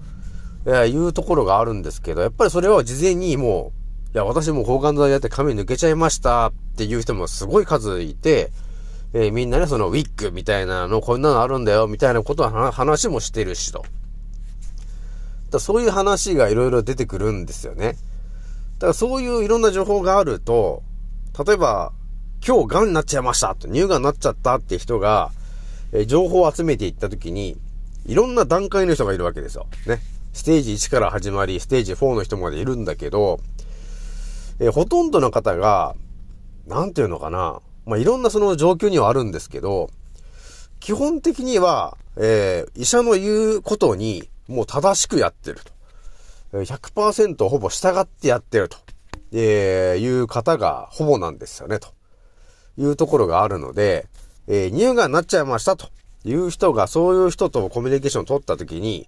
[0.66, 3.72] えーいうところがあるんですけど、やっぱりそれは事前にも
[4.14, 8.52] う、いや、私も抗がん剤やって髪抜けちゃいましたっていう人もすごい数いて、
[9.14, 13.84] えーみんなね、そのウィッグみたいなの、こんなのあるんだよ、みたいなことは話もしてるしと。
[15.50, 17.98] だそういう話がいろいろ出てくるんですよね。
[18.80, 20.82] だからそういういろんな情報があると、
[21.46, 21.92] 例えば、
[22.46, 25.32] 今日癌になっちゃいましたと、乳がんになっちゃったって人が、
[25.92, 27.56] えー情報を集めていったときに、
[28.08, 29.68] いろんな段階の人がいるわけですよ。
[29.86, 30.02] ね。
[30.34, 33.40] ステージ1から始まり、ステージ4の人までいるんだけど、
[34.60, 35.96] えーほとんどの方が、
[36.66, 37.60] なんていうのかな。
[37.86, 39.92] まあ、いろんなその状況にはあるんですけど、
[40.80, 45.72] 基本的には、えー医者の言うことに、もう正しくやってると。
[46.58, 48.78] 100%ほぼ従ってやってると、
[49.32, 51.90] えーいう方がほぼなんですよね、と
[52.78, 54.08] いうところがあるので、
[54.48, 55.90] えー乳がんになっちゃいましたと
[56.24, 59.08] いう人が、そういう人とコミュニケーションを取ったときに、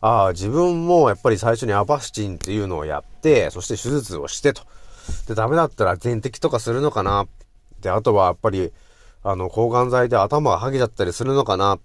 [0.00, 4.62] ああ、自分もやっぱり最初にアバスチンっていうのをやって、そして手術をしてと。
[5.26, 7.26] で、ダメだったら全摘とかするのかな。
[7.80, 8.72] で、あとはやっぱり、
[9.24, 11.76] あの、抗がん剤で頭が剥げちゃったりするのかな。
[11.76, 11.80] っ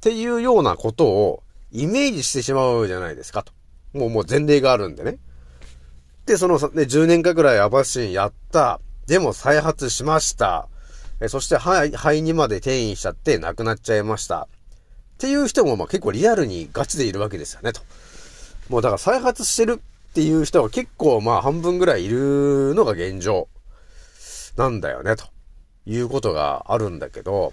[0.00, 3.52] ていうようなことをイメージしてしまうじゃないですかと。
[3.92, 5.18] もう、もう前例があるんでね。
[6.26, 8.80] で、その、ね、10年間くらいアバスチンやった。
[9.06, 10.68] でも再発しました。
[11.20, 14.42] えそして肺、肺にまで転移しちゃって亡くなっちゃいました。
[14.42, 14.46] っ
[15.18, 17.80] ていう人もまあ結構リアルにガチでいるわけですよね、と。
[18.68, 23.48] もうだから再発してるっていう人は結構まあ半分ぐらいいるのが現状
[24.56, 25.24] なんだよね、と
[25.86, 27.52] いうことがあるんだけど、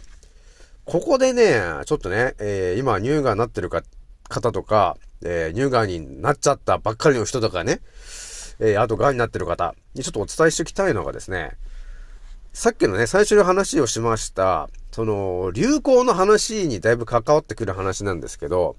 [0.86, 3.84] ここでね、ちょっとね、えー今乳がんになってるか
[4.30, 7.82] 方とか、えー乳がんになっちゃったばっかりの人とかね、
[8.60, 11.58] えーあとがんになってる方ちょっとお伝えしておきたいのがですね、
[12.54, 18.76] さっきのね、最初の話をしました、その、流行の話にだいぶ関わってくる話なんですけど、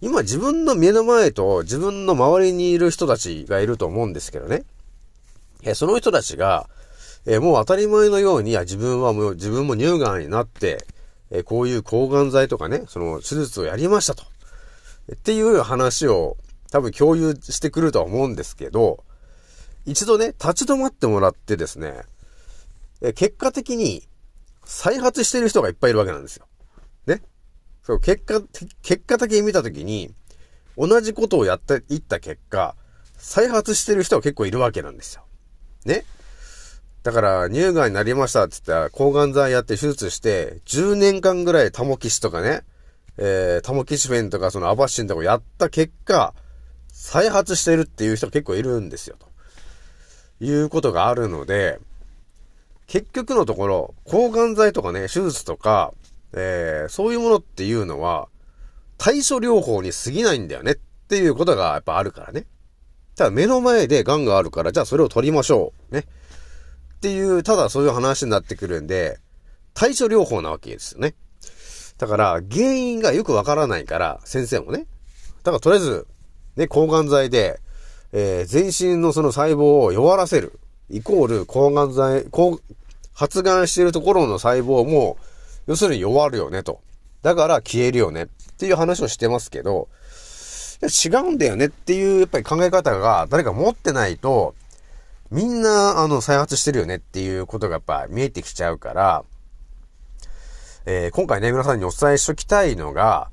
[0.00, 4.64] 今自分の目の前と自分の周りにいる人たちがいると思うんですけどね。
[5.62, 6.68] えその人たちが、
[7.24, 10.86] えもう当たり前のように、自分はもう自分も乳がんになって、
[11.30, 14.24] えこういう抗がん剤とかね、その手術をやりましたと。
[15.12, 16.36] っていう話を
[16.70, 19.04] 多分共有してくるとは思うんですけど、
[19.86, 22.02] 一度ね、立ち止まってもらってですね、
[23.00, 24.02] え結果的に
[24.64, 26.46] 再発してる人がいっぱいいるわけなんですよ。
[27.06, 27.22] ね。
[27.82, 28.42] そう、結果、
[28.82, 30.12] 結果的に見たときに、
[30.76, 32.74] 同じことをやっていった結果、
[33.16, 35.24] 再発してる人は結構いるわけなんですよ。
[35.84, 36.04] ね。
[37.04, 42.62] だから、乳がんになりましたって言ったら、抗がん剤やって手術して、10年間ぐらいタモキシとかね、
[43.18, 46.34] えー、タモキシフェンとかそのアバシンとかやった結果、
[46.88, 49.28] 再発してるっていう人が結構いるんですよ、と
[50.40, 51.78] いうことがあるので、
[52.86, 55.92] 結局のところ、抗がん剤とかね、手術とか、
[56.32, 58.28] えー、そういうものっていうのは、
[58.98, 60.74] 対処療法に過ぎないんだよねっ
[61.08, 62.46] ていうことがやっぱあるからね。
[63.16, 65.94] ただ目の前で癌があるから、じゃあそれを取りましょう。
[65.94, 66.00] ね。
[66.00, 69.18] っていう、ただそういう話になってくるんで、
[69.74, 71.14] 対処療法なわけですよね。
[71.98, 74.86] だから、原因がよくわからないから、先生もね。
[75.42, 76.06] だからとりあえず、
[76.56, 77.60] ね、抗がん剤で、
[78.18, 80.58] えー全身のその細胞を弱らせる。
[80.88, 82.58] イコール抗がん剤、抗
[83.12, 85.18] 発がんしているところの細胞も、
[85.66, 86.80] 要するに弱るよねと。
[87.20, 89.88] だから消えるよねっていう話をしてますけど、
[90.80, 94.54] いや違うんだよねっていうやっぱり考え方が誰か持ってないと、
[95.30, 99.24] みんなあの再発してるよねっていうことがやっぱ見えてきちゃうから、
[100.86, 103.28] えー今回ね、皆さんにお伝えしときたいのが、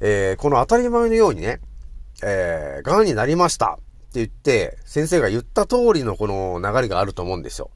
[0.00, 1.60] えーこの当たり前のようにね、
[2.22, 3.78] えー、癌になりました
[4.12, 7.70] って言って、先生が言った通りのこの流れがあると思うんですよ。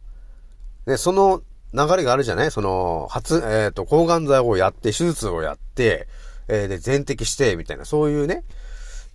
[0.85, 1.41] で、その
[1.73, 2.51] 流れがあるじゃない？
[2.51, 6.09] その、発、えっ、と、抗がん剤をやって、手術をやって、
[6.49, 8.45] えーで、全摘して、みたいな、そういうね、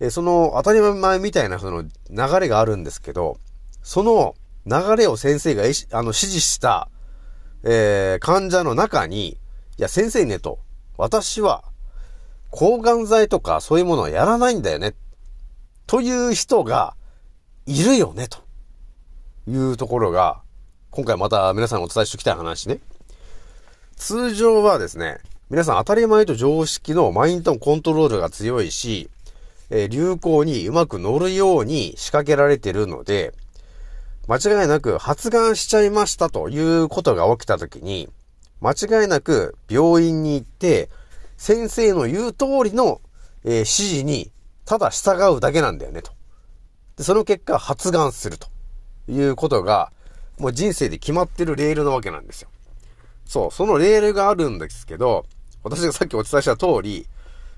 [0.00, 3.38] えーその、当たり前みたいな、その、流れがあるんですけど、
[3.84, 4.34] その
[4.66, 6.88] 流れを先生がいしあの指示した、
[7.62, 9.36] えー患者の中に、い
[9.78, 10.58] や、先生ねと、
[10.98, 11.64] 私は、
[12.50, 14.94] 抗がん剤とかそういうものはやらないんだよね、
[15.86, 16.96] という人が
[17.66, 18.38] いるよね、と
[19.48, 20.42] いうところが、
[20.90, 22.80] 今回また皆さんにお伝えしておきたい話ね。
[23.96, 29.10] 通常はですね、皆さん当たり前と常識のマインドコントロールが強いし、
[29.70, 33.32] え流行にうまく乗るように仕掛けられてるので、
[34.26, 38.08] 間違いなく発がんしちゃいましたということが起きたときに、
[38.60, 40.90] 間違いなく病院に行って、
[41.36, 43.00] 先生の言う通りの、
[43.44, 44.32] え指示に
[44.64, 46.12] ただ従うだけなんだよねと。
[46.96, 48.48] で、その結果発がんすると
[49.08, 49.92] いうことが、
[50.38, 52.48] もう人生で決まってるレールなわけなんですよ。
[53.24, 55.24] そう、そのレールがあるんですけど、
[55.62, 57.06] 私がさっきお伝えした通り、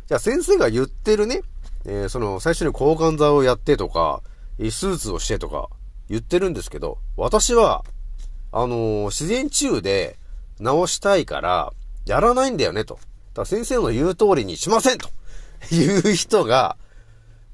[0.06, 1.42] じゃあ先生が言ってるね、
[1.86, 4.22] えーその最初に抗がん剤をやってとか、
[4.58, 5.68] えー手術をしてとか
[6.08, 7.84] 言ってるんですけど、私は、
[8.52, 10.18] あのー自然治癒で
[10.58, 11.72] 治したいから、
[12.06, 12.98] やらないんだよねと。
[13.34, 15.08] だ先生の言う通りにしませんと
[15.74, 16.76] いう人が、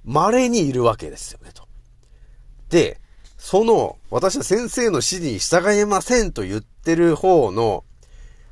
[0.04, 1.69] 稀にいるわけですよねと。
[2.70, 3.00] で、
[3.36, 7.84] その、私は先生の指示に従いませんと言ってる方の、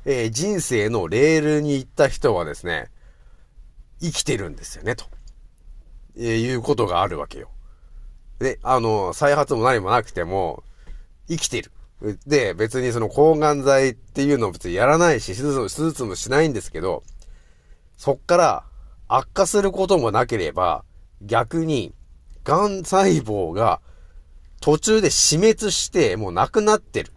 [0.05, 2.89] えー人生のレールに行った人はですね、
[4.01, 5.05] 生きてるんですよね、と。
[6.17, 7.49] えーいうことがあるわけよ。
[8.39, 10.63] で、あの、再発も何もなくても、
[11.27, 11.71] 生きてる。
[12.25, 17.03] で、別にその抗がん剤っていうのを別にやらないし、手術も手術もしないんですけど、
[17.97, 18.63] そっから
[19.07, 20.83] 悪化することもなければ、
[21.21, 21.93] 逆に、
[22.45, 23.81] 癌細胞が
[24.61, 27.11] 途中で死滅して、もうなくなってる。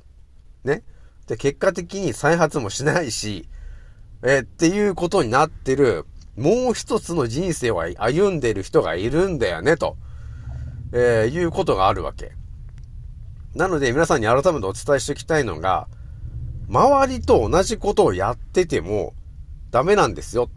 [0.64, 0.82] ね。
[1.26, 3.48] で、結果的に再発もしないし、
[4.22, 9.96] えっていうことになってる、もう一つの人生を歩んでる人がいるんだよね、と、
[10.92, 12.32] えーいうことがあるわけ。
[13.54, 15.88] なので皆さんに改めてお伝えしておきたいのが、
[16.68, 19.14] 周りと同じことをやってても
[19.70, 20.48] ダメなんですよ。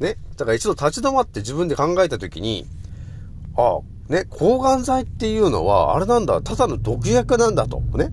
[0.00, 0.16] ね。
[0.36, 2.66] だから一度立ち止まって自分で考えたときに、
[3.56, 7.80] ああ、ね、抗がん剤っていうのは、あれなんだ、ただの毒薬なんだと。
[7.94, 8.10] ね。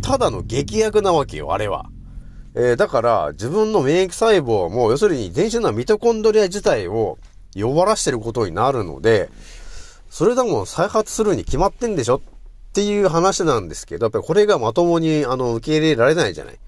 [0.00, 1.90] ただの劇薬なわけよ、あれは。
[2.54, 7.18] えーだから、自分の免疫細胞も、要するに全身のミトコンドリア自体を
[7.54, 9.28] 弱らしてることになるので、
[10.08, 12.20] それでも再発するに決まってんでしょっ
[12.72, 16.58] ていう話なんですけど、やっぱりこれがまともに、あの、受け入れられないじゃない。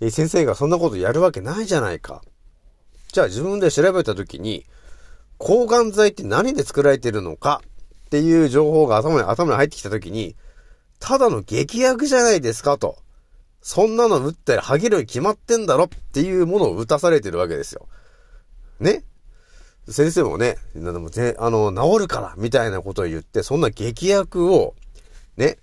[0.00, 2.22] えー先生がそんなことやるわけないじゃないか。
[3.12, 4.66] じゃあ自分で調べたときに、
[5.38, 7.62] 抗がん剤って何で作られてるのか
[8.10, 10.34] っていう情報が頭に、頭に入ってきたときに、
[10.98, 12.98] ただの劇薬じゃないですかと。
[13.62, 17.86] そんなの打ったらハゲるに決まってんだろっていうものを打たされてるわけですよ。
[18.80, 19.04] ね？
[19.88, 24.74] 先生もね、でもぜあの、治るからみたいなことを言って、そんな劇薬を、
[25.36, 25.58] ね、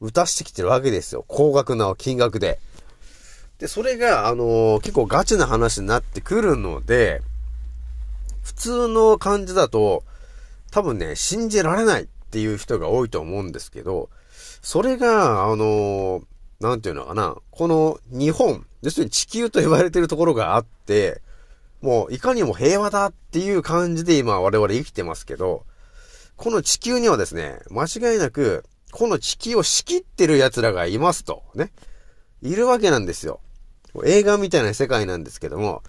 [0.00, 1.26] 打たしてきてるわけですよ。
[1.28, 2.58] 高額な金額で。
[3.58, 7.20] で、それが、あの結構ガチな話になってくるので、
[8.42, 10.04] 普通の感じだと、
[10.72, 14.08] 多分ね、信じられないっていう人が多いと思うんですけど、
[14.62, 16.22] それが、あの
[16.60, 21.20] なんていうのかな、この日本、要するに地球と言われてるところがあって、
[21.82, 25.66] もういかにも平和だっていう感じで今我々生きてますけど、
[26.36, 31.70] この地球にはですね、間違いなく、この地球を仕切ってる奴らがいますと、ね。
[32.40, 33.40] いるわけなんですよ。
[34.04, 35.82] 映画みたいな世界なんですけども、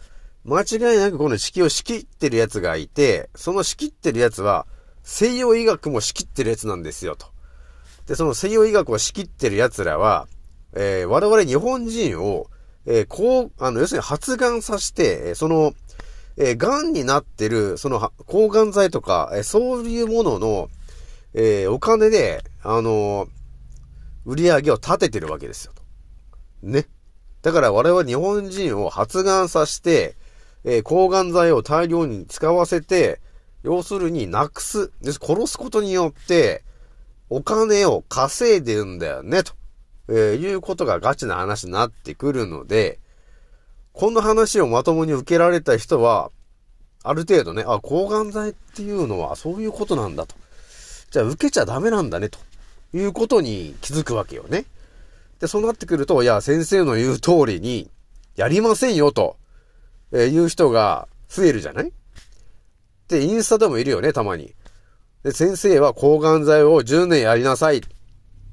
[0.46, 4.68] 間違いなくこの地球を仕切ってる奴がいて、その仕切ってる奴は、
[5.04, 7.28] 西洋医学も仕切ってる奴なんですよ、と。
[8.08, 10.28] で、その西洋医学を仕切ってる奴らは、
[10.74, 12.48] えー我々日本人を、
[12.86, 15.74] えーこう、あの、要するに発がんさせて、えその、
[16.36, 20.70] えー、癌になってる、その、抗がん剤とか、えーそういうものの、
[21.34, 23.30] えーお金で、あのー
[24.26, 25.74] 売り上げを立ててるわけですよ。
[25.74, 25.84] と
[26.62, 26.88] ね。
[27.42, 30.16] だから我々日本人を発がんさせて、
[30.66, 33.20] えー抗がん剤を大量に使わせて、
[33.64, 36.64] 要するになくす、です殺すことによって、
[37.30, 39.54] お金を稼いでるんだよね、と、
[40.10, 43.00] えーいうことがガチな話になってくるので、
[43.94, 46.32] この話をまともに受けられた人は、
[47.04, 50.36] ある程度ね、あ、抗がん剤っていうのはそういうことなんだと。
[51.12, 52.40] じゃあ受けちゃダメなんだね、と
[52.94, 54.66] いうことに気づくわけよね。
[55.40, 57.90] で、そうなってくると、いや、先生の言う通りに、
[58.36, 59.36] やりませんよ、と、
[60.14, 61.92] えーいう人が増えるじゃない？
[63.10, 64.56] で、インスタでもいるよね、たまに。
[65.24, 67.82] で、先生は抗がん剤を10年やりなさいっ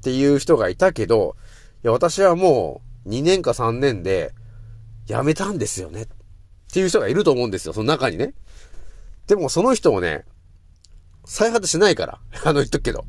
[0.03, 1.35] ていう人がいたけど、
[1.83, 4.33] いや、私はもう2年か3年で
[5.07, 6.03] やめたんですよね。
[6.03, 6.07] っ
[6.73, 8.33] ていう人がいると思うんですよ、その中にね。
[9.27, 10.25] でもその人もね、
[11.25, 12.19] 再発しないから。
[12.43, 13.05] あの言っとくけど。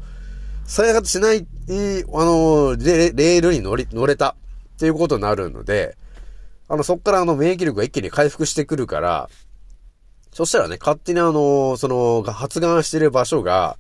[0.65, 1.45] 再発しない、あ
[2.25, 4.37] の、レレールに乗り、乗れた
[4.75, 5.97] っていうことになるので、
[6.69, 9.29] あの、そっからあの免疫力が一気に回復してくるから、
[10.33, 13.77] そしたらね、勝手にあの、その、発がんしてる場所が、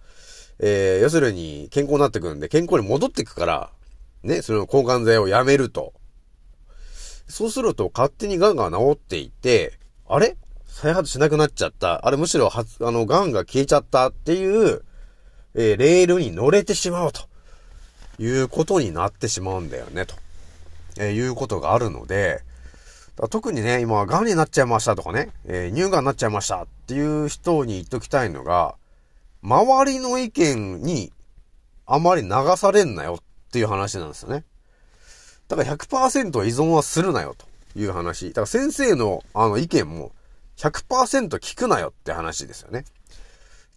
[0.59, 3.71] えー、要するに健康になってくるんで、健康に戻っていくから、
[4.23, 5.95] ね、その抗がん剤をやめると。
[7.27, 10.37] そうすると勝手に癌が治っていて、あれ？
[10.67, 12.07] 再発しなくなっちゃった。
[12.07, 14.85] あれむしろ発、あの、癌が消えちゃったっていう、
[15.55, 17.23] えーレールに乗れてしまうと
[18.19, 20.15] いうことになってしまうんだよね、と、
[20.99, 22.43] えーいうことがあるので、
[23.29, 28.75] 特にね、今、癌になっちゃいましたとかね、えー乳がんになっちゃいましたっていう人に言っときたいのが、
[29.43, 31.13] 周りの意見に
[31.87, 34.45] あまり流されんなよっていう話なんですよね。
[35.49, 38.29] だから100%依存はするなよという話。
[38.29, 40.13] だから先生のあの意見も
[40.57, 42.85] 100%聞くなよって話ですよね。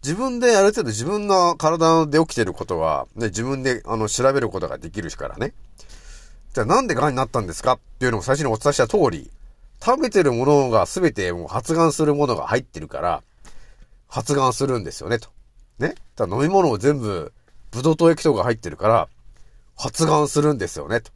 [0.02, 5.52] 自分である程度自分の体で起きてることは、ね、自分であの調べることができるしからね。
[6.56, 9.30] じゃあなんで癌になったんですかっていうのを最初にお伝えした通り、
[9.84, 13.22] 食べてるものが全てもう発がんするものが入ってるから、
[14.08, 15.28] 発がんするんですよね、と。
[15.78, 15.96] ね。
[16.16, 17.34] だ飲み物を全部、
[17.72, 19.08] ブドウ糖液糖が入ってるから、
[19.76, 21.12] 発がんするんですよね、と。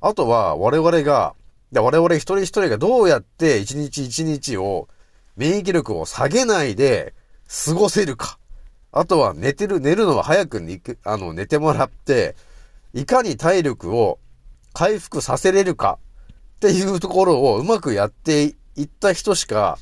[0.00, 1.34] あとは、我々が、
[1.72, 4.86] で我々一人一人がどうやって一日一日を
[5.36, 7.14] 免疫力を下げないで
[7.66, 8.38] 過ごせるか。
[8.92, 12.36] あとは寝てる、寝るのは早くにくあの、寝てもらって、
[12.94, 14.20] いかに体力を
[14.72, 15.98] 回復させれるか
[16.56, 19.78] っていうところをうまくやっていった人しか、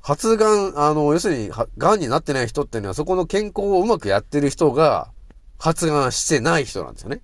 [0.00, 5.10] 発がん、あの、要するに、は癌になってない人っていうのは、そこの健康をうまくやってる人が、
[5.58, 7.20] 発がんしてない人なんですよね。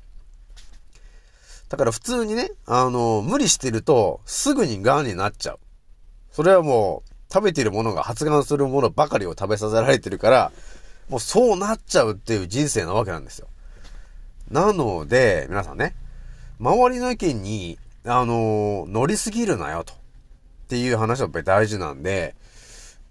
[1.68, 5.58] だから普通にね、あの、無理してると、すぐに癌になっちゃう。
[6.32, 10.52] それはもう、食べてるものが発がんするものばかりを食べさせられてるから、
[11.08, 13.48] もうそうなっちゃうっていう人生なわけなんですよ。
[14.50, 15.94] なので、皆さんね、
[16.62, 19.94] 周りの意見に、あの乗りすぎるなよと。
[19.94, 19.96] っ
[20.68, 22.36] ていう話はやっぱり大事なんで、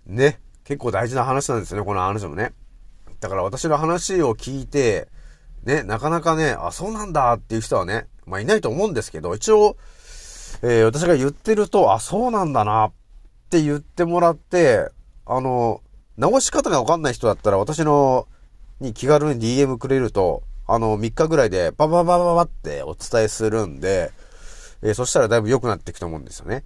[0.08, 2.54] ね、結構大事な話なんですよね、この話もね。
[3.20, 5.10] だから私の話を聞いて、
[5.66, 9.76] ね、なかなかね、あ、そうなんだっていう人はね、まあいないと思うんですけど、一応、
[10.62, 12.92] えー私が言ってると、あ、そうなんだなっ
[13.50, 14.90] て言ってもらって、
[15.26, 15.82] あの、
[16.18, 18.30] 直し方がわかんない人だったら私の、
[18.80, 20.44] に気軽に DM くれると、
[20.74, 24.12] あの、3日ぐらいでバババババってお伝えするんで、
[24.82, 26.64] えーそしたらだいぶ良くなっていくと思うんですよね。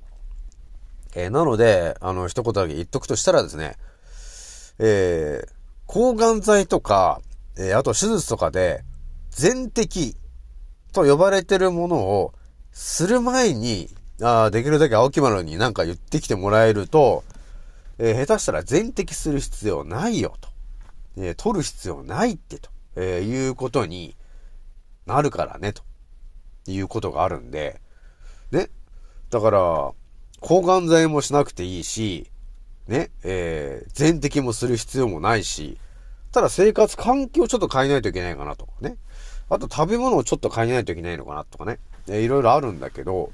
[1.16, 3.76] えーなので、あの、一言だけ言っとくとしたらですね、
[4.80, 5.56] えー
[5.88, 7.22] 抗がん剤とか、
[7.58, 8.84] えーあと手術とかで、
[9.30, 10.16] 全摘
[10.94, 12.34] と呼ばれてるものを
[12.72, 13.90] する前に、
[14.22, 17.24] あーできるだけ青木丸になんか言ってきてもらえると、
[17.98, 20.50] えー下手したら全摘する必要ないよと。
[21.18, 24.16] えー取る必要ないってと、えーいうことに
[25.06, 25.84] なるからね、と
[26.68, 27.82] いうことがあるんで、
[28.52, 28.70] ね。
[29.30, 29.92] だから、
[30.42, 32.30] 抗がん剤もしなくていいし、
[32.88, 35.78] ね、えー、全摘もする必要もないし、
[36.32, 38.98] ただ生活環境をちょっと変えないといけないかなとかね。
[39.50, 41.80] あと食べ物をちょっと変えないといけないのかなとかね。
[42.08, 43.32] えーいろいろあるんだけど、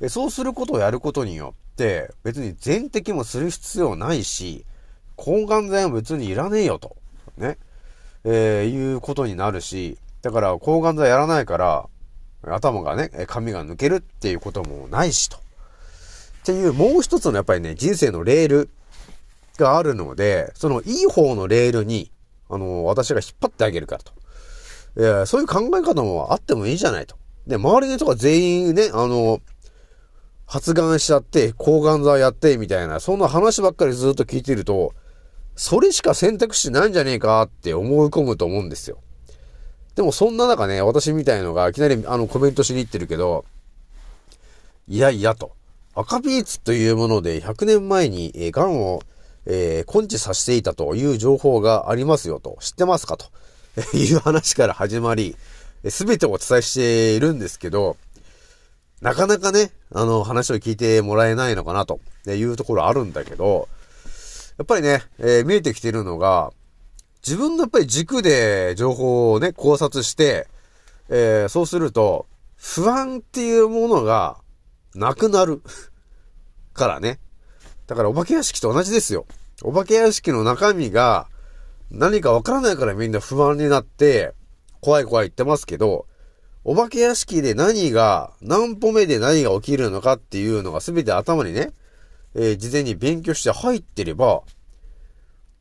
[0.00, 4.64] えーそうすることをやることによって、別に全摘もする必要ないし、
[5.16, 6.96] 抗がん剤も別にいらねえよと。
[7.36, 7.58] ね。
[8.24, 11.88] えーいうことになるし、だから抗がん剤やらないから、
[12.42, 15.36] 頭がね、髪が抜けるっていうこともないしと。
[15.36, 15.40] っ
[16.44, 18.70] ていうもう一つのやっぱりね、人生のレール
[19.58, 22.10] があるので、そのいい方のレールに、
[22.48, 24.12] あの、私が引っ張ってあげるからと。
[24.98, 27.16] いやそういう考え方もあってもいいじゃないと。
[27.46, 29.40] で、周りの人が全員ね、あの、
[30.46, 34.94] 発がんしちゃって、抗がん剤やって、みたいな、そんな話ばっかりずっと聞いてると、
[35.60, 38.96] それしか選択肢ないんじゃねえかって思い込むと思うんですよ。
[39.94, 43.44] でもそんな中ね、私みたいのがいきなりあのコメントしに行ってるけど、
[44.88, 45.52] いやいやと。
[45.94, 49.02] 赤ビーツというもので100年前に、えー、癌を、
[49.44, 52.56] えー根治させていたという情報がありますよと。
[52.60, 53.26] 知ってますかと。
[53.94, 55.36] いう話から始まり、
[55.90, 57.98] すべてをお伝えしているんですけど、
[59.02, 63.68] なかなかね、あの話を聞いてもらえないのかなというところあるんだけど、
[64.60, 66.52] やっぱりね、えー見えてきてるのが、
[67.26, 70.48] 自分のやっぱり軸で情報をね、考察して、
[71.08, 74.36] えーそうすると、不安っていうものが
[74.94, 75.62] なくなる。
[76.74, 77.20] からね。
[77.86, 79.24] だからお化け屋敷と同じですよ。
[79.62, 81.26] お化け屋敷の中身が
[81.90, 84.34] 何かわからないからみんな不安になって、
[84.82, 86.04] 怖い怖い言ってますけど、
[86.64, 91.72] お化け屋敷で何が、何歩目で何が起きるのかっていうのが全て頭にね、
[92.34, 94.42] えー事前に勉強して入ってれば、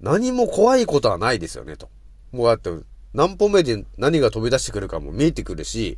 [0.01, 1.89] 何も怖いことはないですよね、と。
[2.31, 2.71] もうだって、
[3.13, 5.97] 何歩目で何が飛び出してくるかも見えてくるし、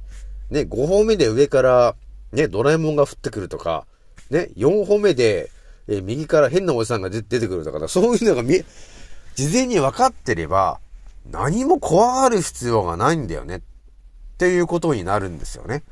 [0.49, 1.95] ね、5歩目で上から、
[2.31, 3.85] ね、ドラえもんが降ってくるとか、
[4.29, 5.51] ね、4歩目で、
[5.87, 8.65] えー右から変なおじさんが出てくるとか、そういうのが見え、
[9.35, 10.79] 事前に分かってれば、
[11.29, 13.57] 何も怖がる必要がないんだよね。
[13.57, 13.61] っ
[14.37, 15.83] ていうことになるんですよね。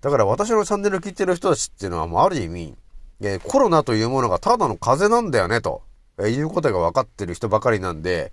[0.00, 2.74] だから私のチャンネルを聞いてる人たちっていうのはもうある意味、
[3.20, 5.82] えーコロナというものがただの風邪なんだよね、と、
[6.18, 8.32] えーいうことが分かってる人ばかりなんで、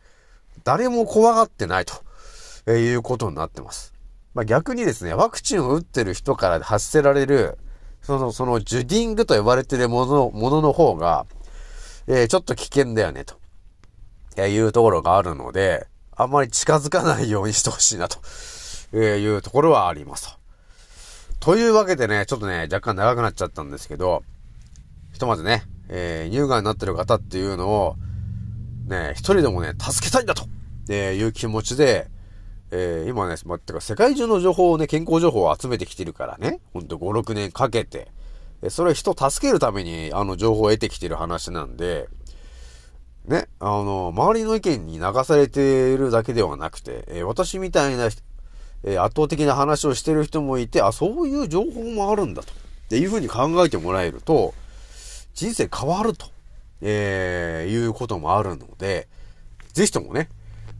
[0.63, 1.93] 誰も怖がってないと、
[2.65, 3.93] えーいうことになってます。
[4.33, 7.57] まあ、逆にですね、ワクチンを打ってる人から発せられる、
[8.01, 11.25] その、その、ジュディングと呼ばれてるもの、ものの方が、
[12.07, 13.35] えーちょっと危険だよね、と、
[14.35, 18.17] えーいうところがあるので、あんまり近づかないようにしてほしいな、と、
[18.91, 20.37] えーいうところはあります
[21.39, 21.51] と。
[21.51, 24.23] というわけでね、ちょっとね、若干長くなっちゃったんですけど、
[25.13, 27.95] ひとまずね、えー乳がんになってる方っていうのを、
[28.87, 30.45] ね、一人でもね、助けたいんだと、
[30.89, 32.07] えーいう気持ちで、
[32.71, 38.09] えー今ね、まあ、てか世界中の情報をね、健康情報を集めてきてるからね、ほんと5、6年かけて、
[38.63, 42.07] えーそれを人を助けるために、あの、情報を得てきてる話なんで、
[43.25, 52.51] ね、あの、周りの意見に流されているだけではなくて、えー私みたいな、えー圧倒的な話をしてる人もいて、あ、そういう情報もあるんだと。
[52.51, 52.55] っ
[52.89, 54.53] ていうふうに考えてもらえると、
[55.33, 56.27] 人生変わると、
[56.81, 59.07] えーいうこともあるので、
[59.73, 60.29] ぜひともね、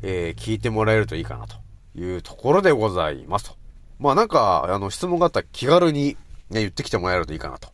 [0.01, 1.57] えー聞いてもらえるといいかなと
[1.95, 3.55] いうところでございますと。
[3.99, 6.17] まあなんか、あの、質問があったら気軽に、
[6.49, 7.69] ね、言ってきてもらえるといいかなと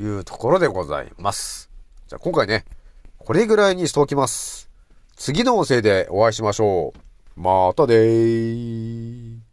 [0.00, 1.70] いうところでございます。
[2.08, 2.64] じゃあ今回ね、
[3.18, 4.70] これぐらいにしておきます。
[5.16, 6.92] 次の音声でお会いしましょ
[7.36, 7.40] う。
[7.40, 9.46] またでー。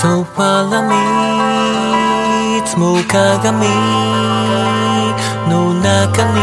[0.00, 3.66] ソファラ見つも鏡
[5.50, 6.38] の中に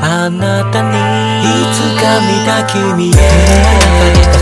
[0.00, 0.94] あなたに
[1.42, 4.41] いつか見た君へ。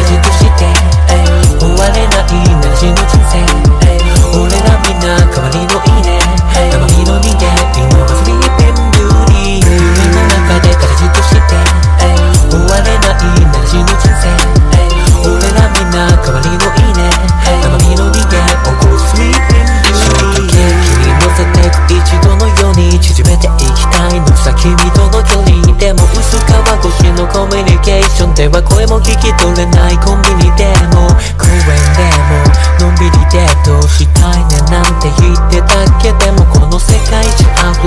[24.60, 31.08] 君との距離でも薄皮越しのコミュニケーションでは声も聞き取れないコンビニでも
[31.40, 31.64] 公園
[31.96, 32.44] でも
[32.84, 35.49] のんびりデートしたいねなんて言って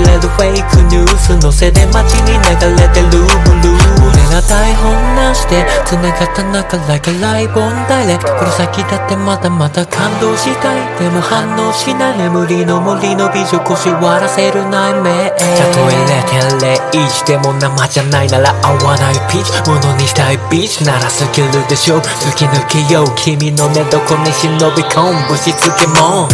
[0.02, 2.48] れるフェイクニュースのせで街に流
[2.80, 3.84] れてるブルー。
[4.04, 10.98] 俺ら台本なしで繋がった中 Like a live on direct これ先だってまだまだ感動したい。
[10.98, 12.18] でも反応しない。
[12.18, 15.36] 眠りの森の美女腰割らせる内面た
[15.72, 19.14] とえ0.01でも生じゃないなら合わない。
[19.30, 22.00] ピーチものにしたいビーチならスキルでしょ。
[22.00, 23.14] 突き抜けよう。
[23.16, 25.28] 君の寝床に忍び込む。
[25.28, 26.28] ぶしつけも